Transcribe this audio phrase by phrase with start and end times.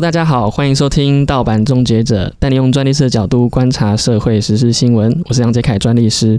[0.00, 5.22] 大家好，欢迎收听盗版终结者，带你用专利师的角度观察社会时事新闻。
[5.28, 6.38] 我是杨杰凯专利师。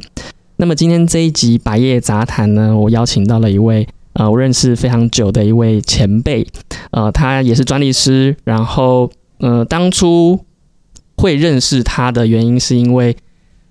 [0.55, 6.47] 那么今天这一集百业杂谈呢，我邀请到了一位呃，我认识非常久的一位前辈，
[6.91, 8.33] 呃，他也是专利师。
[8.45, 10.39] 然后呃，当初
[11.17, 13.17] 会认识他的原因是因为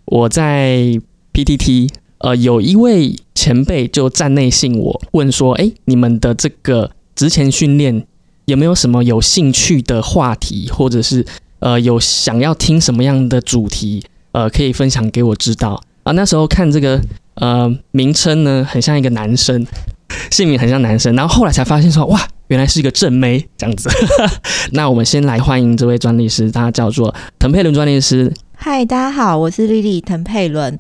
[0.04, 1.00] 我在
[1.32, 8.06] PTT，呃，有一位前辈就站内信我问说，哎，你们的这个职前训练。
[8.48, 11.22] 有没有什么有兴趣的话题，或者是
[11.58, 14.02] 呃有想要听什么样的主题，
[14.32, 16.12] 呃可以分享给我知道啊？
[16.12, 16.98] 那时候看这个
[17.34, 19.66] 呃名称呢，很像一个男生，
[20.32, 23.90] 姓名很像男生，然后后来才发现说哇，原来是一个正妹这样子。
[24.72, 28.32] 那我们先来欢迎这位专利师，他叫做滕佩伦专利师。
[28.56, 30.74] 嗨，大家好，我是丽丽滕佩伦。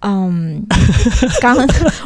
[0.00, 0.62] 嗯，
[1.40, 1.56] 刚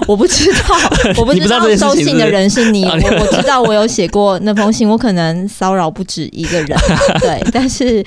[0.06, 0.76] 我不知道，
[1.18, 2.84] 我不知道 收信的人是你。
[2.88, 6.78] 我我知道我有写过那封信，我可能骚扰不止一个人。
[7.20, 8.02] 对，但是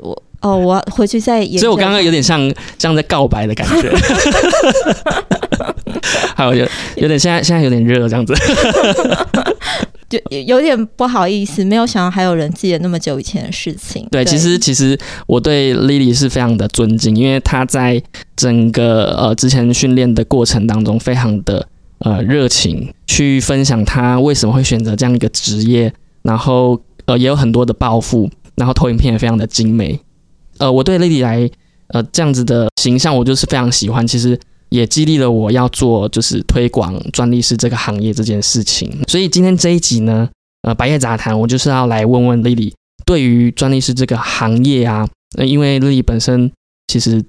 [0.00, 1.44] 我哦，我回去再。
[1.46, 3.90] 所以我刚刚有点像像在告白的感觉。
[6.34, 8.34] 还有有有点现在现在有点热这样子。
[10.10, 14.04] 就有点不好意思，没有想到还有人记得那么久以前的事情。
[14.10, 18.02] 对，其实其实我对 Lily 是非常的尊敬，因为她在
[18.34, 21.64] 整个呃之前训练的过程当中，非常的
[22.00, 30.00] 呃热情，去分享她为什么会选择这样一个职业，然后呃也有很多的抱负，然后投影片也非常的精美。
[30.58, 31.48] 呃，我对 Lily 来
[31.90, 34.04] 呃这样子的形象，我就是非常喜欢。
[34.04, 34.36] 其实。
[34.70, 40.28] 也激励了我要做就是推广专利师这个行业这件事情，所以今天这一集呢，
[40.62, 42.72] 呃，白夜杂谈，我就是要来问问 Lily，
[43.04, 46.50] 对于专利师这个行业啊，呃，因为 Lily 本身
[46.86, 47.24] 其实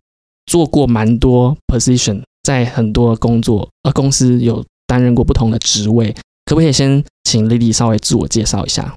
[0.46, 8.96] 做过蛮多 position，在很多工作呃公司有担任过不同的职位，可不可以先请 Lily 稍微自我介绍一下？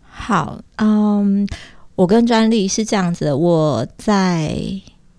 [0.00, 1.46] 好，嗯，
[1.94, 4.56] 我跟专利是这样子，我在。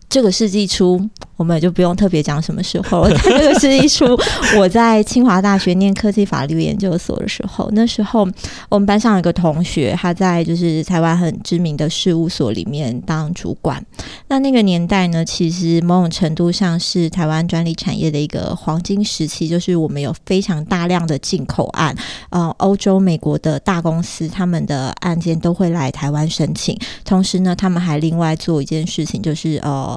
[0.10, 1.00] 这个世纪初，
[1.36, 3.10] 我们也就不用特别讲什么时候。
[3.10, 4.18] 在 这个世纪初，
[4.58, 8.26] 我在清华大学念科技法律研究所的时候，那时候
[8.70, 13.86] 我们班上有个同学，他在就是台湾很知名的事务所里面当主管。
[14.30, 21.94] 那那个年代呢，其实某种程度上是台湾专利产业的一个黄金时期，就是我们有非常大量的进口案，
[22.30, 26.80] 呃，欧洲、美国的大公司他们的案件都会来台湾申请。
[27.04, 29.97] 同时呢，他们还另外做一件事情，就是呃。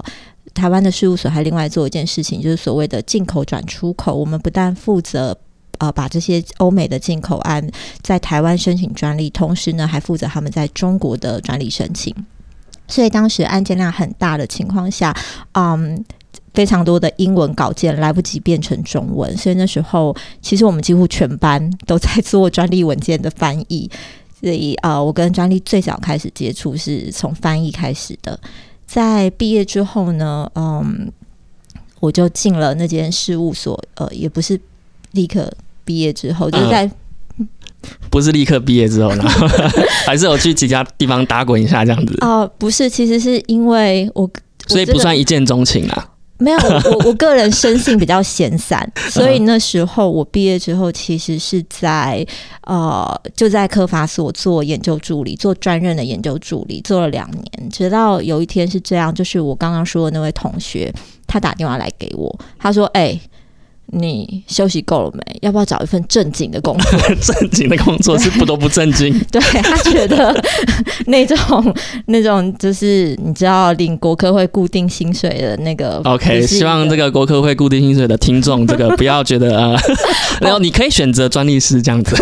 [0.54, 4.14] 台湾的事务所还另外做一件事情，就是所谓的进口转出口。
[4.14, 5.36] 我们不但负责
[5.78, 7.66] 呃把这些欧美的进口案
[8.02, 12.14] 在台湾申请专利，同时呢还负责他们在中国的专利申请。
[12.88, 15.16] 所以当时案件量很大的情况下，
[15.52, 16.04] 嗯，
[16.52, 23.88] 非常多的英文稿件来不及变成中文，所以那时候其实我们几乎全班都在做专利文件的翻译。
[24.40, 28.40] 所以啊，我跟专利最早开始接触是从翻译开始的。
[28.92, 31.12] 在毕业之后呢，嗯，
[32.00, 34.60] 我就进了那间事务所，呃，也不是
[35.12, 35.48] 立刻
[35.84, 36.90] 毕业之后，就是在
[38.10, 39.22] 不是立刻毕业之后呢，
[40.04, 42.18] 还是有去几家地方打滚一下这样子。
[42.22, 44.28] 哦，不是，其实是因为我，
[44.66, 46.08] 所以不算一见钟情啊。
[46.40, 46.58] 没有，
[46.90, 52.26] 我我个人生性比较闲散，所以那时候我毕业之后，其实是在
[52.62, 60.92] 呃就在科法所做研究助理，做专任的研究助理，做了两年，直到有一天是这样，就是我刚刚说的那位同学，
[61.26, 63.20] 他打电话来给我，他说：“哎。”
[63.92, 65.38] 你休息够了没？
[65.42, 66.98] 要不要找一份正经的工作？
[67.20, 69.12] 正经的工作是不都不正经。
[69.32, 70.34] 对他觉得
[71.06, 71.74] 那种
[72.06, 76.00] 那种就是你知道领国科会固定薪水的那个。
[76.04, 79.76] OK，希望这个国科会固定薪水的听众，这个不要觉得啊，
[80.40, 82.16] 然后你可以选择专利师这样子。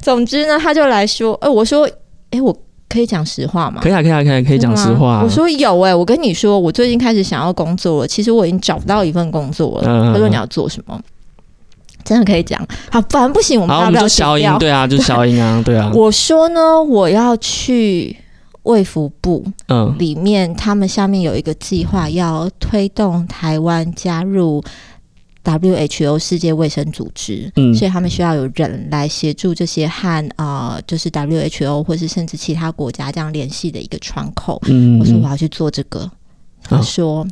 [0.00, 1.88] 总之呢，他就来说，哎，我说，
[2.30, 2.56] 哎，我。
[2.88, 3.80] 可以讲实话吗？
[3.82, 5.22] 可以啊，可以啊，可以可以讲实话。
[5.22, 8.06] 我说有哎，我跟你说，我最近开始想要工作了。
[8.06, 10.12] 其实我已经找不到一份工作了。
[10.12, 11.00] 他说你要做什么？
[12.04, 12.60] 真的可以讲？
[12.90, 14.48] 好，反正不行，我们要不要消音？
[14.60, 15.90] 对啊，就消音啊， 对啊。
[15.92, 18.16] 我说呢，我要去
[18.62, 24.62] 卫福部，嗯，里面他们下面有一个计划，要推动台湾加入。
[25.46, 34.60] WHO 世界卫生组织，嗯，所以他们需要有人来协助这些和啊，就是 WHO 或是甚至其他国家这样联系的一个窗口。
[34.66, 36.10] 嗯，我说我要去做这个，
[36.64, 37.24] 他说，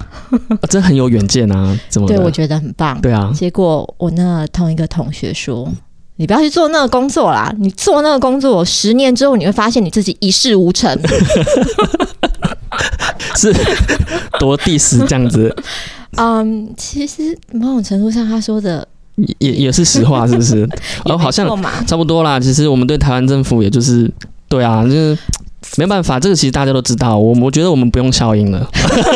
[0.68, 1.74] 真很有远见啊！
[1.88, 2.06] 怎么？
[2.06, 3.00] 对我觉得很棒。
[3.00, 5.66] 对啊，结果我那同一个同学说
[6.16, 10.94] ：“你不要去做那个工作啦，你做那个工作，十年之后你会发现你自己一事无成。
[13.36, 13.54] ”是
[14.38, 15.54] 多第十这样子。
[16.16, 18.86] 嗯，其实某种程度上，他说的
[19.16, 20.60] 也也也是实话，是不是？
[21.06, 21.46] 也哦，好像。
[21.86, 22.38] 差不多啦。
[22.40, 24.10] 其实我们对台湾政府，也就是
[24.48, 25.16] 对啊，就是
[25.76, 27.18] 没办法，这个其实大家都知道。
[27.18, 28.68] 我我觉得我们不用效应了。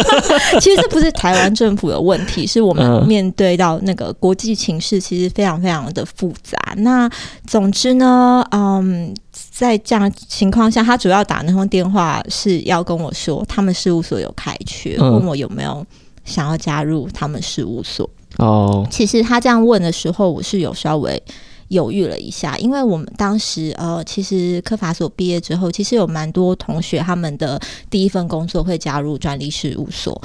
[0.61, 6.58] 其实这不是台湾政府的问题，是我们嗯面对到那个国际情势，其实非常非常的复杂。
[6.79, 7.08] 那
[7.46, 9.14] 总之呢，嗯，
[9.53, 15.87] 在这样情况下，他主要打那通电话是要跟我说，他们事务所有开缺，嗯问我有没有
[16.25, 18.08] 想要加入他们事务所。
[18.38, 21.22] 哦，其实他这样问的时候，我是有稍微
[21.69, 30.20] 犹豫了一下，因为我们当时呃，其实科法所毕业之后，其实有蛮多同学他们的第一份工作会加入专利事务所。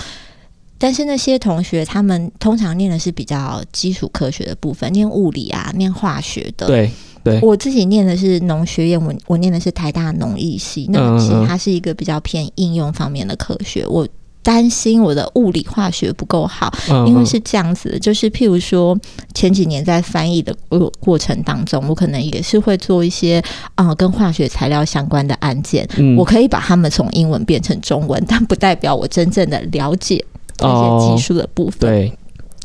[0.78, 6.68] 但是那些同学，他们通常念的是比较基础科学的部分，念物理啊，念化学的。
[6.68, 6.92] 对
[7.24, 13.88] 对，我自己念的是农学院，我我念的是台大农艺系，那其实它是一个比较偏应用方面的科学。
[13.88, 14.08] 我
[14.46, 16.72] 担心我的物理化学不够好，
[17.08, 18.96] 因为是这样子的，就是譬如说
[19.34, 23.44] 前几年在翻译的过过程当中，我可能也是会做一些
[23.74, 30.24] 啊、呃跟化学材料相关的案件，嗯我可以把它们从英文变成中文，但不代表我真正的了解
[30.60, 31.80] 那些技术的部分。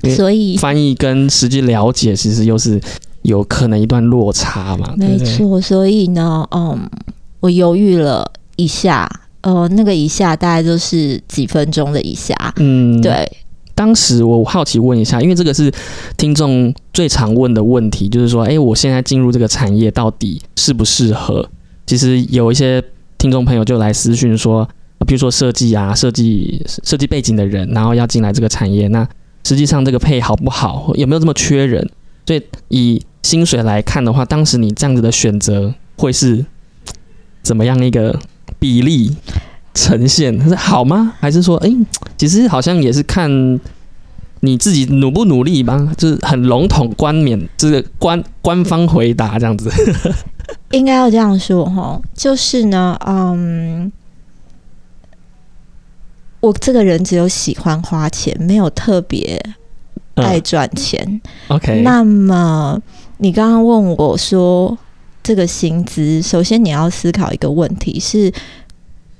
[0.03, 2.79] 对所以翻译跟实际了解，其实又是
[3.23, 4.93] 有可能一段落差嘛。
[4.99, 6.89] 没错，所以呢，嗯，
[7.41, 9.09] 我犹豫了一下，
[9.43, 13.01] 呃，那个一下大概就是几分钟的一下，嗯，。
[13.01, 13.31] 对，
[13.75, 15.73] 当时我好奇问一下，因为这个是
[16.17, 21.49] 听众最常问的问题，就是说，哎、我现在进入这个产业到底适不适合？
[21.87, 22.83] 其实有一些
[23.17, 29.09] 听众朋友就来私讯说，呃比如说设计啊、设计设计背景的人，然后要进来这个产业，那
[29.45, 31.89] 实际上这个配好不好，有没有这么缺人？
[32.27, 36.45] 所以以薪水来看的话，当时你这样子的选择会是
[37.43, 38.17] 怎么样一个
[38.61, 39.17] 比例
[39.75, 40.41] 呈现？
[40.49, 41.15] 是好吗？
[41.19, 41.75] 还是说，哎、
[42.17, 43.29] 其实好像也是看
[44.41, 49.71] 你自己努不努力吧，就是很笼统冠冕，就是官官方回答这样子。
[50.73, 53.91] 应该要这样说哈，就是呢，嗯，
[56.41, 59.41] 我这个人只有喜欢花钱，没有特别
[60.17, 61.21] 爱嗯赚钱。
[61.49, 62.81] OK，那么
[63.19, 64.77] 你刚刚问我说
[65.23, 68.33] 这个薪资，首先你要思考一个问题是。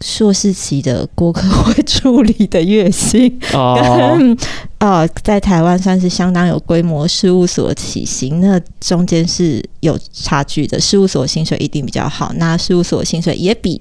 [0.03, 4.39] 硕士期的国科会助理的月薪，哦，跟
[4.79, 10.81] 呃，在台湾算是相当有规模事务所起薪，那中间是有差距的。
[10.81, 13.79] 事务所薪水一定比较好，那事务所薪水也比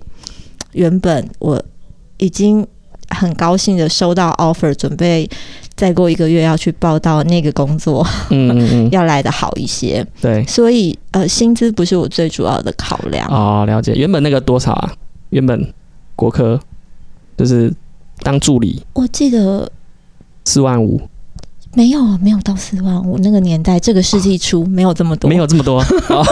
[0.73, 1.63] 原本我
[2.17, 2.67] 已经
[3.07, 5.25] 很高兴的收到 offer，准备
[5.79, 10.05] 再过一个月要去报到那个工作，嗯嗯嗯， 要来的好一些。
[10.19, 13.25] 对，所以呃，薪资不是我最主要的考量。
[13.29, 13.93] 哦，了解。
[13.93, 14.91] 原本那个多少啊？
[15.29, 15.73] 原本
[16.17, 16.59] 国科
[17.37, 17.73] 就是
[18.23, 19.71] 当助理我记得
[20.43, 21.01] 四万五，
[21.75, 25.79] 没有没有到四万五，那个年代这个世纪初没有这么多，没有这么多。
[26.09, 26.25] 哦，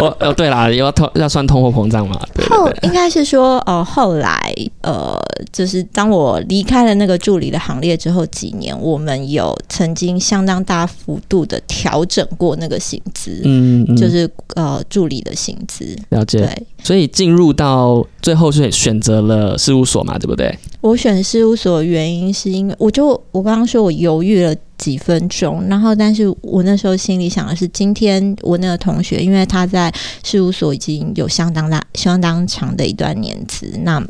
[0.00, 2.70] 我哦对啦，要通要算通货膨胀嘛，对对后。
[2.82, 5.20] 应该是说，呃，后来，呃，
[5.52, 15.84] 就是当我离开了那个助理的行列之后，几年我们有曾经相当大幅度的调整过那个薪资，嗯，嗯就是呃助理的薪资。
[16.10, 20.56] 了解，对所以进入到最后是选择了事务所嘛，对不对？
[20.80, 34.02] 我选事务所的原因是因为，我就我刚刚说我犹豫了几分钟，然后但是我那时候心里想的是，今天我那个同学，因为他在事务所已经有相当大、相当长的一段年资，那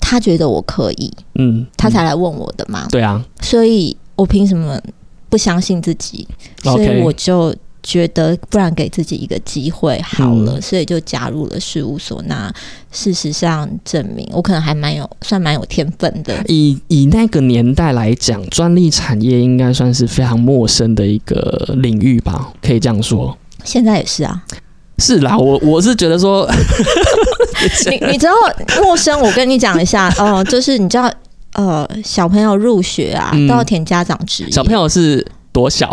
[0.00, 3.24] 他觉得我可以，嗯，嗯他才来问我的嘛，对啊。
[3.40, 4.80] 所以我凭什么
[5.28, 6.28] 不相信自己？
[6.62, 12.20] 所以我就觉得，不然给自己一个机会好了，嗯所以就加入了事务所。
[12.26, 12.52] 那
[12.90, 16.34] 事实上证明，我可能还蛮有，算蛮有天分的。
[16.48, 23.36] 以以那个年代来讲，专利产业应该算是非常陌生的一个领域吧，可以这样说。
[23.62, 24.42] 现在也是啊，
[24.98, 26.48] 是啦，我我是觉得说，
[27.90, 28.32] 你 你知道
[28.82, 29.20] 陌生？
[29.20, 31.12] 我跟你讲一下， 哦、就是你知道，
[31.52, 34.50] 呃，小朋友入学啊，嗯都要填家长职业。
[34.50, 35.88] 小朋友是 多小？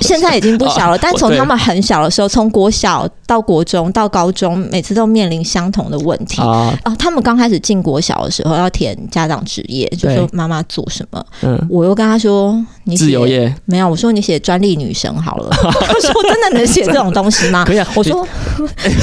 [0.00, 6.40] 现在已经不小了，但从他们很小的时候，从国小到国中到高中，每次都面临相同的问题。
[6.40, 12.54] 啊，啊，他们刚开始进国小的时候要填家长职业，就对说妈妈做什么，嗯，我又跟他说
[12.84, 15.50] 你写自由业没有，我说你写专利女神好了。
[15.58, 17.64] 他说真的能写这种东西吗？
[17.66, 18.24] 可以啊，我说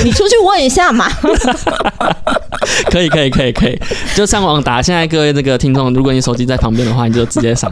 [0.06, 1.12] 你出去问一下嘛。
[2.90, 3.80] 可以可以可以可以，
[4.16, 4.82] 就上网打。
[4.82, 7.72] 现在各位那个听众，如果你手机在旁边的话，你就直接上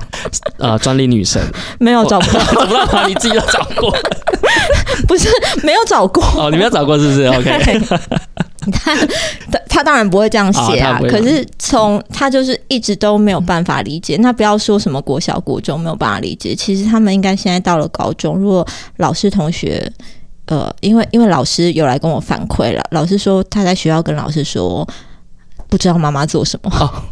[0.57, 1.41] 呃专利女神，
[1.79, 3.07] 没有 找不到，找不到吗？
[3.07, 3.95] 你自己都找过
[5.07, 5.29] 不是
[5.63, 6.23] 没有找过。
[6.37, 7.25] 哦，你没有找过是不是？
[7.33, 7.79] OK，
[8.71, 8.95] 他
[9.67, 14.17] 他当然不会这样写啊，可是从他就是一直都没有办法理解。
[14.17, 18.65] 那不要说什么国小、国中没有办法理解，其实他们应该现在到了高中，如果
[18.97, 19.91] 老师同学。
[20.47, 24.85] 呃，因为因为老师有来跟我反馈了，老师说他在学校跟老师说，
[25.69, 27.03] 不知道妈妈做什么。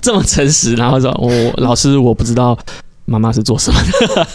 [0.00, 2.56] 这么诚实，然后说我、老师我不知道
[3.04, 4.26] 妈妈是做什么的。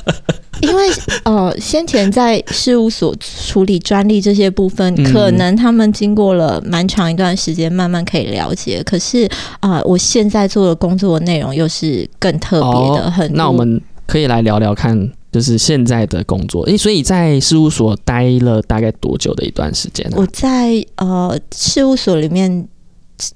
[0.62, 0.90] 因为
[1.24, 8.82] 呃，先前在事务所处理专利这些部分，嗯可能他们经过了蛮长一段时间，慢慢可以了解。
[8.84, 9.26] 可是
[9.60, 16.64] 啊、呃我现在做的工作内容又是更特别的，很那我们可以来聊聊看，就是现在的工作。
[16.64, 22.68] 诶，所以在事务所待了大概多久的一段时间呢、我在呃事务所里面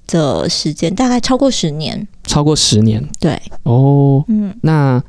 [0.08, 2.08] 的时间大概超过十年。
[2.24, 4.24] 超过十年对，哦。
[4.28, 5.04] 嗯，那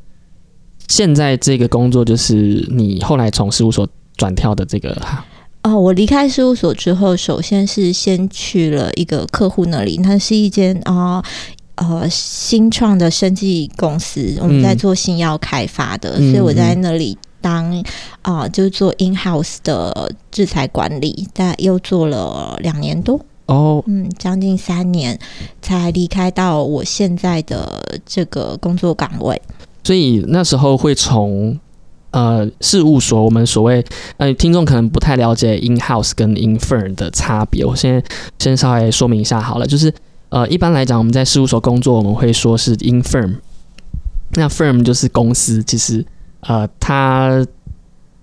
[0.87, 3.87] 现在这个工作就是你后来从事务所
[4.17, 4.95] 转跳的这个，
[5.63, 11.23] 哦，我离开事务所之后，首先是先去了一个客户那里，那是一间啊。
[11.75, 17.83] 呃，新创的生技公司，我们在做新药开发的，嗯所以我在那里当
[18.21, 25.17] 啊、就是做 in house 的制裁管理，但又做了两年多，哦，嗯，将近三年，
[25.63, 29.41] 才离开到我现在的这个工作岗位。
[29.83, 31.59] 所以那时候会从
[32.11, 33.83] 呃事务所，我们所谓
[34.17, 38.01] 呃听众可能不太了解 in house 跟 in firm 的差别，我先
[38.39, 39.93] 先稍微说明一下好了，就是
[40.29, 43.35] 呃一般来讲我们在事务所工作，我们会说是 in firm，
[44.35, 46.05] 那 firm 就是公司，其实
[46.41, 47.45] 呃它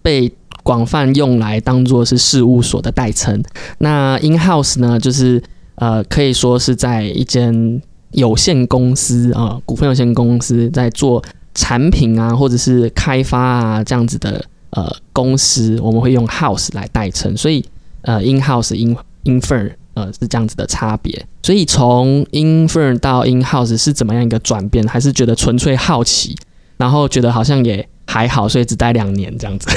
[0.02, 3.42] 被广泛用来当做是事务所的代称。
[3.78, 5.42] 那 in house 呢，就是
[5.74, 11.22] 呃可以说是在一间有限公司啊、股份有限公司在做
[11.54, 17.64] 产品啊，或者是开发啊这样子的呃公司，我们会用 house 来代称，所以
[18.02, 21.26] 呃 in house in infer 呃是这样子的差别。
[21.42, 24.86] 所以从 infer 到 in house 是怎么样一个转变？
[24.86, 26.36] 还是觉得纯粹好奇，
[26.76, 29.68] 然后觉得好像也还好，所以只待两年这样子。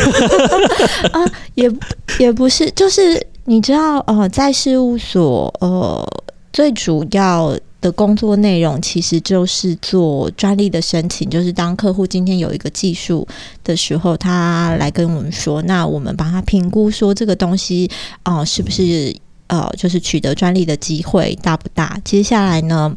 [1.12, 1.20] 啊
[1.56, 1.72] 也
[2.20, 6.08] 也不是，就是你知道，呃，在事务所，呃，
[6.52, 13.28] 最主要的工作内容其实就是做专利的申请，就是当客户今天有一个技术
[13.64, 17.92] 的时候，他来跟我们说，那我们帮他评估说这个东西，
[18.24, 19.14] 啊，是不是
[19.48, 22.00] 呃，就是取得专利的机会大不大？
[22.06, 22.96] 接下来呢？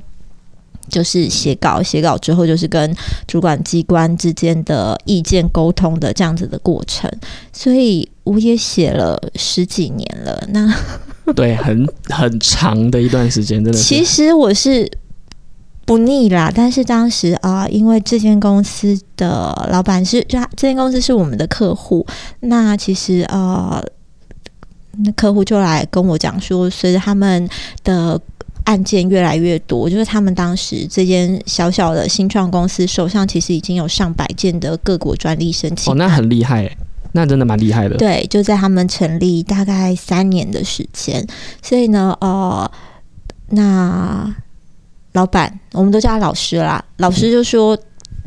[0.88, 2.94] 就是写稿，写稿之后就是跟
[3.26, 7.10] 主管机关之间的意见沟通的这样子的过程，
[7.52, 10.48] 所以我也写了十几年了。
[10.50, 10.72] 那
[11.34, 13.84] 对，很很长的一段时间，真的是。
[13.84, 14.88] 其实我是
[15.84, 22.06] 不腻啦，但是当时啊、因为这间公司的老板是，就他这间公司是我们的客户，
[22.40, 23.82] 那其实呃，
[24.98, 27.48] 那客户就来跟我讲说，随着他们
[27.84, 28.20] 的
[28.66, 36.78] 案件越来越多，就是他们当时这间小小的新创公司手上其实已经有上百件的各国专利申请哦，那很厉害耶，
[37.12, 37.96] 那真的蛮厉害的。
[37.96, 41.26] 对，就在他们成立大概三年的时间，
[41.62, 42.70] 所以呢，呃，
[43.48, 44.34] 那
[45.12, 47.76] 老板我们都叫他老师啦，老师就说。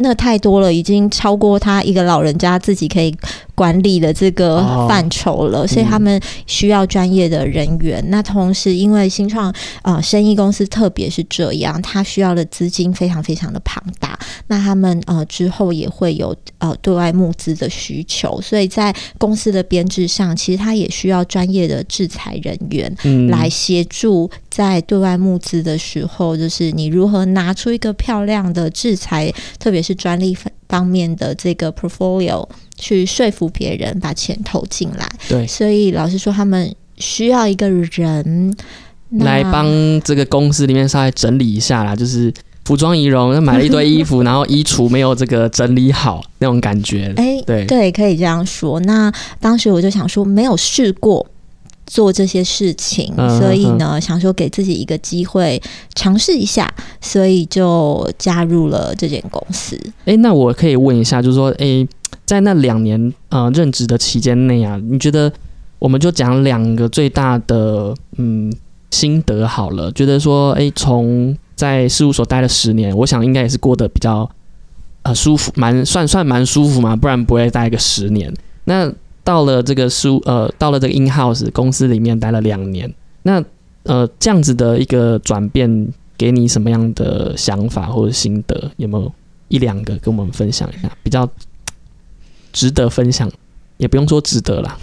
[0.02, 3.14] 那太多了，已经超过他一个老人家自己可以
[3.60, 8.02] 管理的这个哦范畴了，所以他们需要专业的人员。
[8.08, 14.18] 那同时，因为新创呃生意公司特别是这样，它需要的资金非常非常的庞大。
[14.48, 30.34] 那他们呃之后也会有呃对外募资的需求，所以在公司的编制上，其实它也需要专业的制裁人员嗯，来协助在对外募资的时候，就是你如何拿出一个漂亮的制裁，特别是专利
[30.70, 32.48] 方面的这个 portfolio，
[32.78, 35.10] 去说服别人把钱投进来。
[35.28, 38.56] 对，所以老实说，他们需要一个人
[39.10, 39.68] 来帮
[40.02, 42.32] 这个公司里面稍微整理一下啦，就是
[42.66, 47.12] 服装仪容，那买了一堆衣服， 然后衣橱没有这个整理好那种感觉。
[47.18, 48.80] 哎，对对，可以这样说。
[48.82, 51.26] 那当时我就想说，没有试过
[51.90, 55.60] 做这些事情，嗯所以呢，想说给自己一个机会
[55.96, 59.76] 尝试一下，所以就加入了这间公司。
[60.06, 61.86] 哎，那我可以问一下，就是说，哎，
[62.26, 65.34] 在那两年呃任职的期间内啊，你觉得
[65.80, 68.54] 我们就讲两个最大的嗯
[68.92, 74.30] 心得好了，觉得说，哎，从在事务所待了十年，我想应该也是过得比较
[75.02, 78.32] 呃舒服，蛮算算蛮舒服嘛，不然不会待个十年。
[78.66, 78.94] 那
[79.24, 82.92] 到了这个书呃，到了这个 in house 公司里面待了两年，
[83.24, 83.44] 那
[83.84, 88.72] 呃这样子的一个转变，给你什么样的想法或者心得？
[88.78, 89.12] 有没有
[89.48, 91.30] 一两个跟我们分享一下，比较
[92.52, 93.30] 值得分享？
[93.78, 94.78] 也不用说值得啦，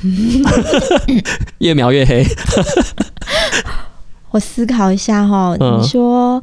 [1.58, 2.24] 越描越黑。
[4.30, 6.42] 我思考一下哈，嗯你说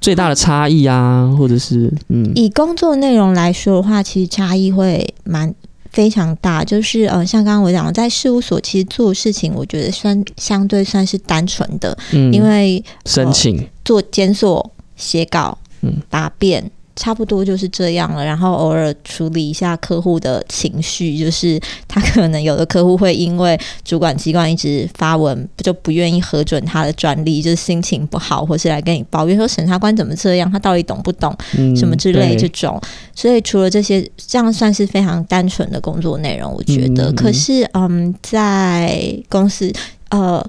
[0.00, 5.52] 最大的差异啊，或者是嗯以工作内容来说的话，其实差异会蛮
[5.90, 6.64] 非常大。
[6.64, 16.70] 就是呃，像刚刚我讲的，在事务所其实做事情，我觉得算相对算是单纯的，嗯，因为申请做检索、写稿、嗯答辩。
[17.00, 31.34] 差不多就是这样了，然后偶尔处理一下客户的情绪，就是他可能有的客户会因为主管机关一直发文就不愿意核准他的专利，就是心情不好，或是来跟你抱怨说审查官怎么这样，他到底懂不懂？
[31.56, 32.78] 嗯什么之类这对种。
[33.14, 37.04] 所以除了这些，这样算是非常单纯的工作内容，我觉得。
[37.04, 39.72] 嗯嗯嗯可是，嗯，在公司，
[40.10, 40.44] 呃，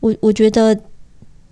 [0.00, 0.78] 我我觉得。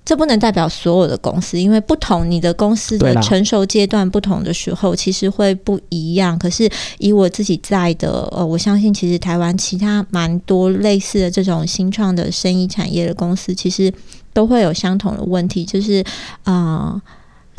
[0.08, 6.38] 这不能代表所有的公司，因为不同你的公司的成熟阶段不同的时候，其实会不一样。
[6.38, 13.92] 可是以我自己在的，呃，我相信其实台湾其他蛮多类似的这种新创的生意产业的公司，其实
[14.32, 16.02] 都会有相同的问题，就是
[16.44, 16.54] 啊、
[16.94, 17.02] 呃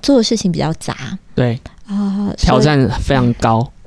[0.01, 1.59] 做的事情比较杂，对。
[1.85, 3.78] 啊、挑战非常高，嗯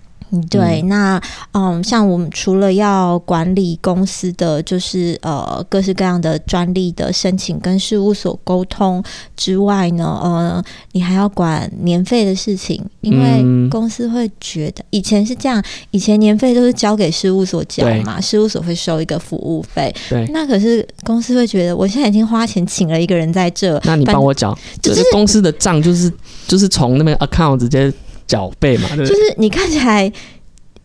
[0.50, 1.20] 对，那
[1.52, 9.02] 嗯，像我们除了要管理公司的就是呃各式各样的专利的申请跟事务所沟通
[9.36, 13.62] 之外呢，呃，你还要管年费的事情，因为嗯。
[13.70, 15.62] 公司会觉得以前是这样，
[15.92, 20.26] 以前年费都是交给事务所交嘛，事务所会收一个服务费，对。
[20.32, 26.12] 那可是公司会觉得我现在已经花钱请了一个人在这，那你帮我缴，就就是是公司的账就是
[26.46, 27.92] 就是从那边 account 直接
[28.32, 29.04] 缴费嘛，对。
[29.04, 29.14] 不就？
[29.14, 30.10] 是你看起来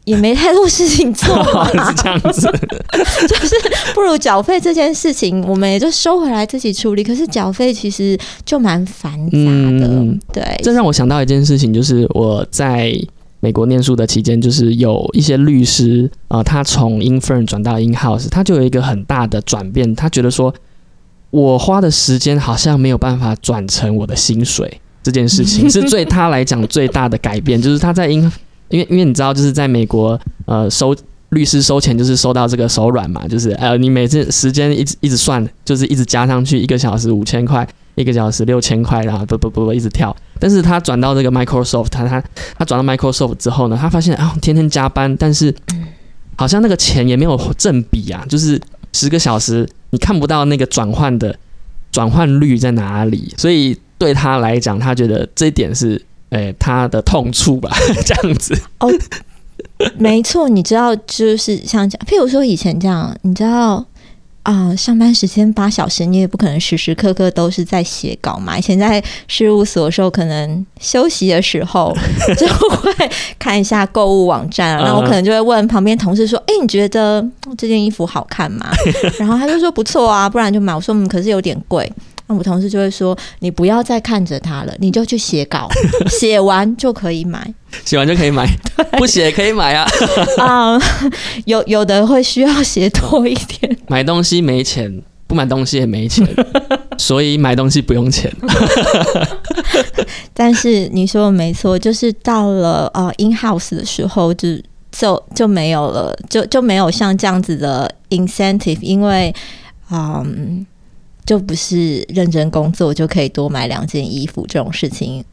[0.03, 1.27] 也没太多事情做
[1.95, 2.49] 这样子，
[3.27, 3.55] 就是
[3.93, 7.03] 不如缴费这件事情，我们也就收回来自己处理。
[7.03, 10.19] 可是缴费其实就蛮繁杂的，嗯。
[10.33, 12.93] 对，这让我想到一件事情，就是我在
[13.39, 20.53] 美国念书的期间，就是有一些律师啊、呃他从 in firm 转到 in house，他就有一个很大的转变，他觉得说，
[21.29, 28.29] 我花的时间好像没有办法转成我的薪水，这件事情是对他来讲最大的改变，就是他在 in，
[28.67, 30.93] 因为因为你知道，就是在美国，呃，收
[31.29, 40.13] 律师收钱就是收到这个手软嘛，就是呃，你每次时间一直一直算，就是一直加上去，一个小时五千块，一个小时六千块，然后不不不不一直跳。
[40.41, 42.21] 但是他转到这个 Microsoft，他他
[42.58, 45.55] 他转到 Microsoft 之后呢，他发现啊，天天加班，但是
[46.36, 48.60] 好像那个钱也没有正比啊，就是
[48.91, 51.34] 十个小时你看不到那个转换的
[51.93, 57.69] 转换率在哪里，所以对他来讲，他觉得这一点是诶、他的痛处吧，
[58.05, 58.55] 这样子。
[58.79, 58.89] 哦
[59.97, 60.47] 没错。
[60.49, 63.86] 你知道，就是像这样，譬如说以前这样，你知道。
[64.43, 68.57] 啊、上班时间八小时，你也不可能时时刻刻都是在写稿嘛。
[68.57, 71.93] 以前在事务所的时候，可能休息的时候
[72.39, 72.93] 就会
[73.38, 77.21] 看一下购物网站啊，嗯然后我可能就会问旁边同事说：“哎、你觉得
[77.57, 78.71] 这件衣服好看吗？”
[79.19, 81.91] 然后他就说：“不错啊，不然就买。”我说：“嗯，可是有点贵。”
[82.27, 85.69] 那我同事就会说：“你不要再看着他了，你就去写稿，
[86.09, 87.53] 写完就可以买。
[87.85, 88.45] 写完就可以买，
[88.97, 89.87] 不写也可以买啊。
[90.39, 90.77] 啊、
[91.45, 93.77] 有有的会需要写多一点。
[93.87, 96.27] 买东西没钱，不买东西也没钱，
[96.97, 98.33] 所以买东西不用钱。
[100.33, 104.49] 但是你说的没错，就是到了呃 in house 的时候就，
[104.91, 109.33] 就就没有了，就就没有像这样子的 incentive，因为
[109.91, 110.65] 嗯，
[111.27, 115.23] 就不是认真工作就可以多买两件衣服这种事情。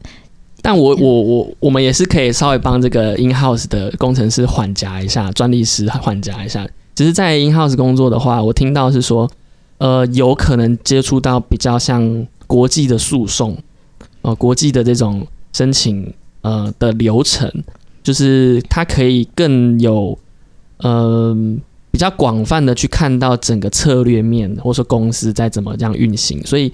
[0.61, 6.69] 但我我我我们也是可以稍微帮这个 in house 的工程师缓夹一下，专利师缓夹一下。
[6.95, 9.31] 只是在 in house 工作的话，我听到是说，
[9.79, 13.57] 呃，有可能接触到比较像国际的诉讼，
[14.23, 17.51] 呃，国际的这种申请呃的流程，
[18.03, 20.19] 就是它可以更有
[20.79, 21.37] 呃
[21.95, 26.73] 比较广泛的去看到整个策略面，或者说公司在怎么样运行，所以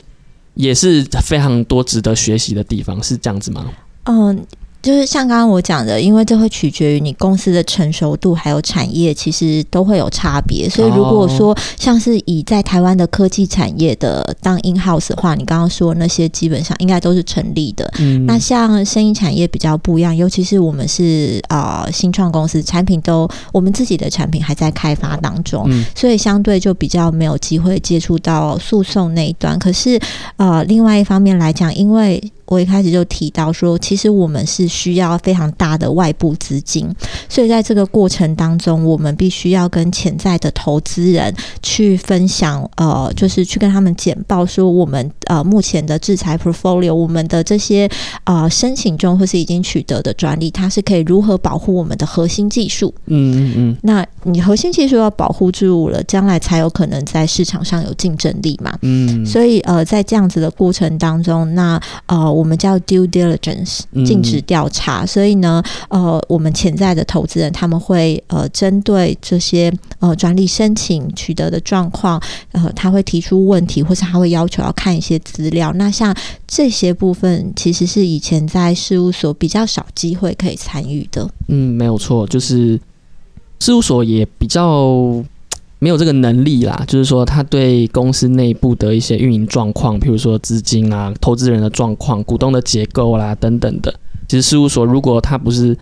[0.54, 3.70] 也是非常多值得学习的地方，是这样子吗？
[4.04, 4.46] 嗯，
[4.82, 10.68] 就是像刚刚我讲的，因为这会取决于你公司的成熟度，还有产业，其实都会有差别。
[10.68, 17.90] 所以如果说像是以在台湾的科技产业的当 in house 的话，你刚刚说那些基本上应该都是成立的。
[17.98, 29.58] 嗯那像生意产业比较不一样，尤其是我们是呃新创公司，产品都我们自己的产品还在开发当中，嗯所以相对就比较没有机会接触到诉讼那一端。
[29.58, 30.00] 可是
[30.36, 36.88] 呃，另外一方面来讲，因为我一开始就提到说，其实我们是需要非常大的外部资金，
[37.28, 47.90] 所以在这个过程当中，我们必须要跟潜在的投资人去分享，呃，就是去跟他们简报说我们呃目前的制裁 portfolio，我们的这些
[48.24, 52.94] 呃申请中或是已经取得的专利，它是可以如何保护我们的核心技术。
[53.06, 58.76] 嗯嗯嗯，那你核心技术要保护住了，将来才有可能在市场上有竞争力嘛。
[58.82, 65.06] 嗯，所以呃，在这样子的过程当中，那呃，我们叫 due diligence 嗯尽职调查。
[65.06, 72.20] 所以呢，呃，我们潜在的投资人他们会呃，针对这些呃专利申请取得的状况，
[72.52, 75.72] 呃，他会提出问题，或是他会要求要看一些资料。
[75.74, 76.14] 那像
[76.46, 81.28] 这些部分，其实是以前在事务所比较少机会可以参与的。
[81.48, 82.78] 嗯，没有错，就是
[83.60, 85.22] 事务所也比较
[85.78, 93.94] 没有这个能力啦，就是说他对公司内部的一些运营状况，譬如说资金啊、投资人的状况、股东的结构啦等等的，
[94.28, 95.76] 其实事务所如果他不是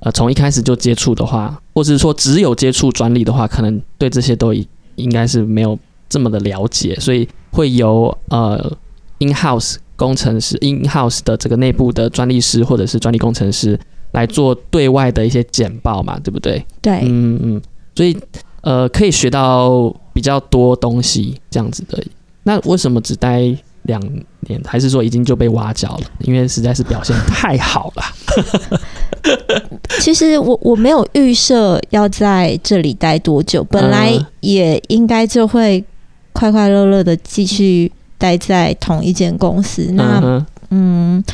[0.00, 4.66] 呃从一开始就接触的话，或者是说只有接触专利的话，可能对这些都应
[4.96, 8.76] 应该是没有这么的了解，所以会由呃
[9.18, 13.78] in house 工程师 in house 的这个内部的专利师或者是专利工程师。
[14.14, 16.64] 来做对外的一些简报嘛，对不对？
[16.80, 17.62] 对，嗯嗯，
[17.96, 18.16] 所以
[18.62, 22.02] 呃，可以学到比较多东西这样子的。
[22.44, 23.42] 那为什么只待
[23.82, 24.00] 两
[24.46, 24.62] 年？
[24.64, 26.06] 还是说已经就被挖角了？
[26.20, 28.80] 因为实在是表现太好了。
[30.00, 35.84] 其实我我没有预设要在这里待多久，本来嗯也应该就会
[36.32, 39.90] 快快乐乐的继续待在同一间公司。
[39.92, 41.24] 那嗯嗯，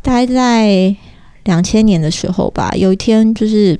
[0.00, 0.94] 待在
[1.44, 3.78] 两千年的时候吧，有一天就是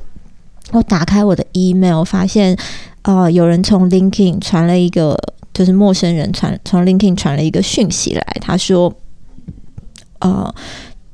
[0.72, 2.56] 我打开我的 email，发现
[3.02, 5.18] 呃有人从 LinkedIn 传了一个，
[5.52, 8.92] 就是陌生人传从 LinkedIn 传了一个讯息来，他说，
[10.20, 10.54] 呃。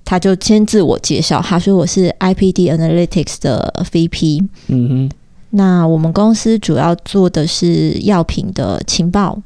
[0.08, 5.10] 他就先自我介绍，他说我是 IPD Analytics 的 VP，嗯哼，
[5.50, 9.36] 那我们公司主要做的是药品的情报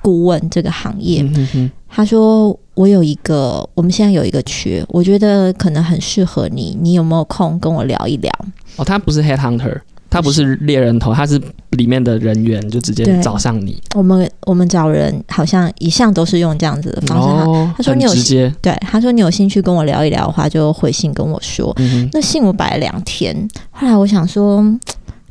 [0.00, 1.20] 顾问这个行业。
[1.20, 8.32] 嗯哼哼，他说：“我有一个，我们现在有一个缺，我觉得可能很适合你，你有没有空跟我聊一聊
[8.74, 9.80] 哦，他不是 head hunter，
[10.10, 17.28] 他不是猎人头，他是里面的人员，就直接找上你。？”我们我们找人好像一向都是用这样子的方式。
[17.28, 21.72] 他哦，他说你有直接，对他说：“你有兴趣跟我聊一聊的话，就回信跟我说。
[21.78, 24.80] 嗯，那信我摆了两天，后来我想说嗯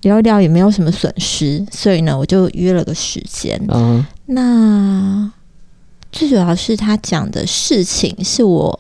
[0.04, 3.62] 聊一聊也没有什么损失，所以呢，我就约了个时间。
[3.68, 5.30] 嗯那
[6.14, 8.80] 最主要是他讲的事情是我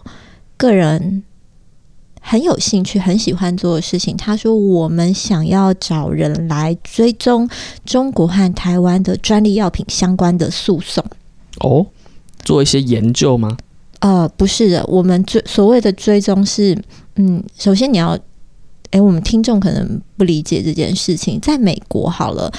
[0.55, 1.23] 个人
[2.21, 4.15] 很有兴趣、很喜欢做的事情。
[4.15, 7.49] 他说我们想要找人来追踪
[7.83, 11.03] 中国和台湾的专利药品相关的诉讼。
[11.59, 11.87] 哦，
[12.45, 13.57] 做一些研究吗？
[13.99, 16.77] 呃，不是的，我们追所谓的追踪是，
[17.15, 18.17] 嗯，首先你要，
[18.91, 22.51] 诶，我们听众可能不理解这件事情，在美国好了。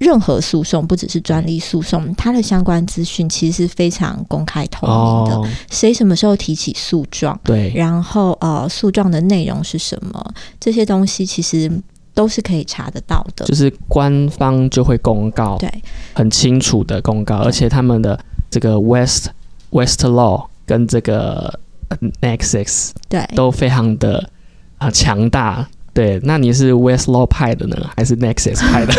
[0.00, 5.36] 任何诉讼，不只是专利诉讼，它的相关资讯其实是非常公开透明的。
[5.36, 11.70] 哦，谁什么时候提起诉状，对，然后呃，诉状的内容是什么，这些东西其实
[12.14, 13.44] 都是可以查得到的。
[13.44, 15.70] 就是官方就会公告，对
[16.14, 18.18] 很清楚的公告，而且他们的
[18.50, 19.28] 这个 West
[19.68, 24.30] West Law 跟这个呃 Nexus 对，都非常的
[24.78, 25.68] 啊强大。
[26.00, 28.94] 对，那你是 West Law 派的呢，还是 Nexus 派的？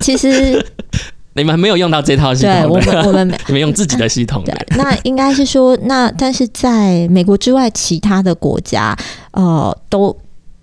[0.00, 0.64] 其实
[1.36, 8.96] 你们没有用到这套系统对我，们我们 没你们用自己的系统对的。，那应该是说，那但是在美国之外，其他的国家，
[9.32, 10.16] 呃，都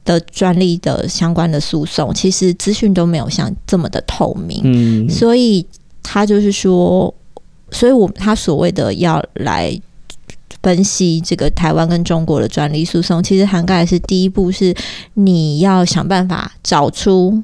[0.04, 5.63] 的专利的相关的诉讼，其实资讯都没有像这么的透明，嗯，所以
[6.02, 7.13] 他就是说，
[7.70, 9.80] 所以我他所谓的要来。
[10.62, 14.76] 分析这个台湾跟中国的专利诉讼，其实涵盖的是第一步是
[15.14, 17.42] 你要想办法找出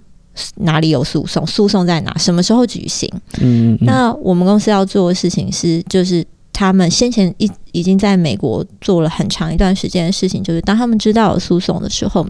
[0.56, 3.10] 哪里有诉讼，诉讼在哪，什么时候举行。
[3.39, 12.26] 嗯，嗯那我们公司要做的事情是，就是他们先前已已经在美国做了很长一段时间的事情，就是当他们知道有诉讼的时候，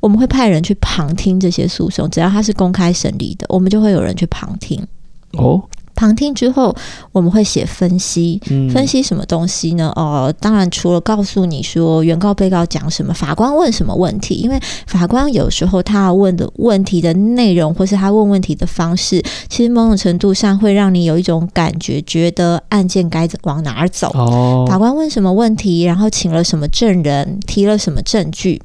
[0.00, 4.84] 我们会派人去旁听这些诉讼，只要它是公开审理的，我们就会有人去旁听。
[5.32, 5.60] 哦，
[5.94, 6.74] 旁听之后，
[7.12, 9.92] 我们会写分析，嗯，分析什么东西呢？
[9.96, 24.10] 哦、当然除了告诉你说原告、被告讲什么，法官问什么问题，因为法官有时候他问的问题的内容，或是他问问题的方式，其实某种程度上会让你有一种感觉，觉得案件该往哪儿走。
[24.14, 28.60] 哦，法官问什么问题，然后请了什么证人，提了什么证据。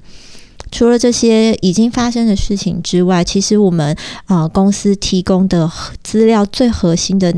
[0.72, 5.70] 除了这些已经发生的事情之外，其实我们啊、呃公司提供的
[6.04, 7.34] 资料最核心的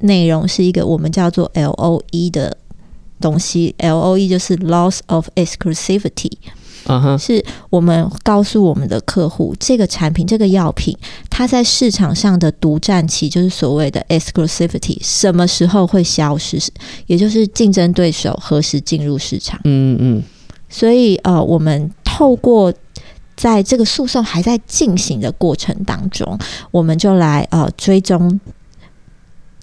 [0.00, 2.56] 内容是一个我们叫做 LOE 的
[3.20, 6.32] 东西，LOE 就是 Loss of Exclusivity，
[7.18, 10.94] 是我们告诉我们的客户，这个产品、这个药品，
[11.30, 16.60] 它在市场上的独占期，就是所谓的 exclusivity，什么时候会消失，
[17.06, 19.58] 也就是竞争对手何时进入市场。
[19.64, 20.22] 嗯嗯。
[20.68, 22.72] 所以呃，我们透过
[23.36, 26.38] 在这个诉讼还在进行的过程当中，
[26.70, 28.40] 我们就来呃追踪。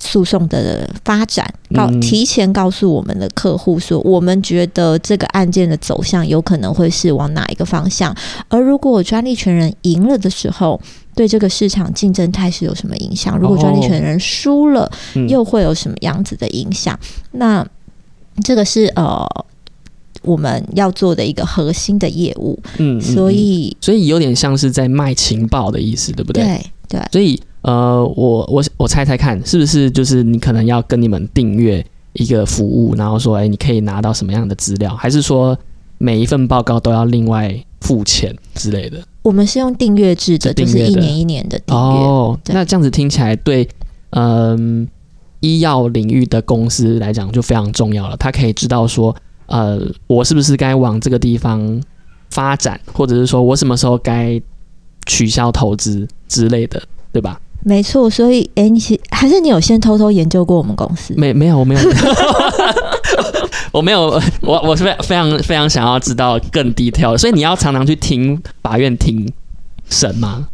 [0.03, 8.11] 诉讼的发展，告嗯提前告诉我们的客户说，我们觉得这个案件的走向有可能会是往哪一个方向，
[8.49, 10.81] 而如果专利权人赢了的时候，
[11.13, 13.37] 对这个市场竞争态势有什么影响？
[13.37, 16.99] 如果专利权人输了，嗯又会有什么样子的影响？
[17.33, 17.63] 那
[18.43, 19.23] 这个是呃
[20.23, 26.43] 我们要做的一个核心的业务，嗯，所以所以有点像是在卖情报的意思，对不对？
[26.43, 35.57] 对对所以呃，我我我猜猜看，是不是就是你可能要跟你们订阅一个服务，然后说，哎，你可以拿到什么样的资料，还是说
[35.97, 39.01] 每一份报告都要另外付钱之类的？
[39.21, 41.81] 我们是用订阅制的，是就是一年一年的订阅。
[41.81, 43.67] 哦，那这样子听起来对，
[44.09, 44.87] 嗯、
[45.39, 48.17] 医药领域的公司来讲就非常重要了。
[48.17, 49.15] 他可以知道说，
[49.51, 51.81] 呃，我是不是该往这个地方
[52.29, 54.41] 发展，或者是说我什么时候该
[55.05, 57.39] 取消投资之类的，对吧？
[57.63, 61.13] 没错，所以哎，你其还是你有先偷偷研究过我们公司？
[61.17, 61.81] 没没有， 我没有，
[63.73, 69.31] 我没有，我我是非非常非常想要知道更 detail，所以你要常常去听法院庭
[69.89, 70.47] 审吗？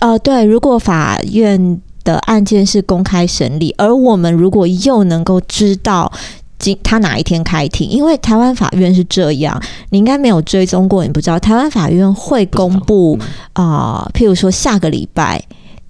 [0.00, 6.12] 呃，对，如果法院的案件是公开审理，而我们如果又能够知道
[6.58, 13.18] 今他哪一天开庭，因为台湾法院是这样，你应该没有追踪过，你不知道台湾法院会公布
[13.54, 15.42] 嗯啊、譬如说下个礼拜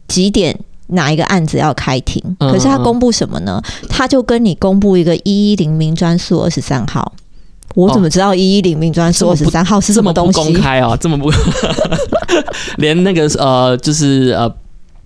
[0.09, 0.59] 几点。
[0.91, 2.23] 哪一个案子要开庭？
[2.39, 3.61] 嗯可是他公布什么呢？
[3.89, 7.13] 他就跟你公布一个一一零民专诉二十三号。
[7.75, 10.39] 我怎么知道一一零民专诉二十三号是什这么东西？
[10.41, 11.29] 公开啊，这么不，
[12.79, 14.49] 连那个呃，就是呃，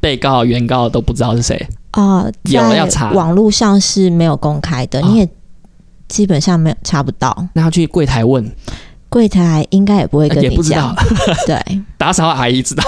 [0.01, 1.67] 被告、原告都不知道是谁。
[1.93, 5.29] 啊、有要在查网络上是没有公开的，哦你也
[6.11, 7.35] 基本上没有查不到。
[7.55, 8.45] 那要去柜台问，
[9.09, 11.07] 柜台应该也不会跟你也不知道讲。
[11.47, 12.83] 对，打扫阿姨知道，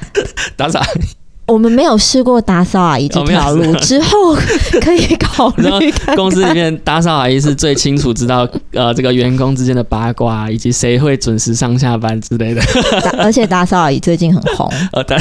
[0.54, 1.00] 打扫阿姨
[1.46, 4.34] 我们没有试过打扫阿姨这哦没有条路，之后
[4.82, 12.60] 可以考虑 看看公司里面打扫阿姨是最清楚知道呃这个员工之间的八卦，以及谁会准时上下班之类的。
[13.02, 14.70] 打而且打扫阿姨最近很红。
[14.92, 15.16] 呃，对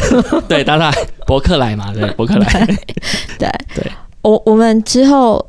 [0.49, 0.91] 对，打扫
[1.25, 2.65] 伯克莱嘛，对，伯克莱。
[3.39, 3.89] 对对，
[4.21, 5.45] 我我们之后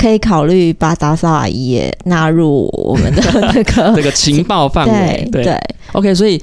[0.00, 3.22] 可以考虑把打扫阿姨也纳入我们的
[3.54, 5.44] 那个 这个情报范围对。
[5.44, 5.60] 对
[5.92, 6.40] OK，所以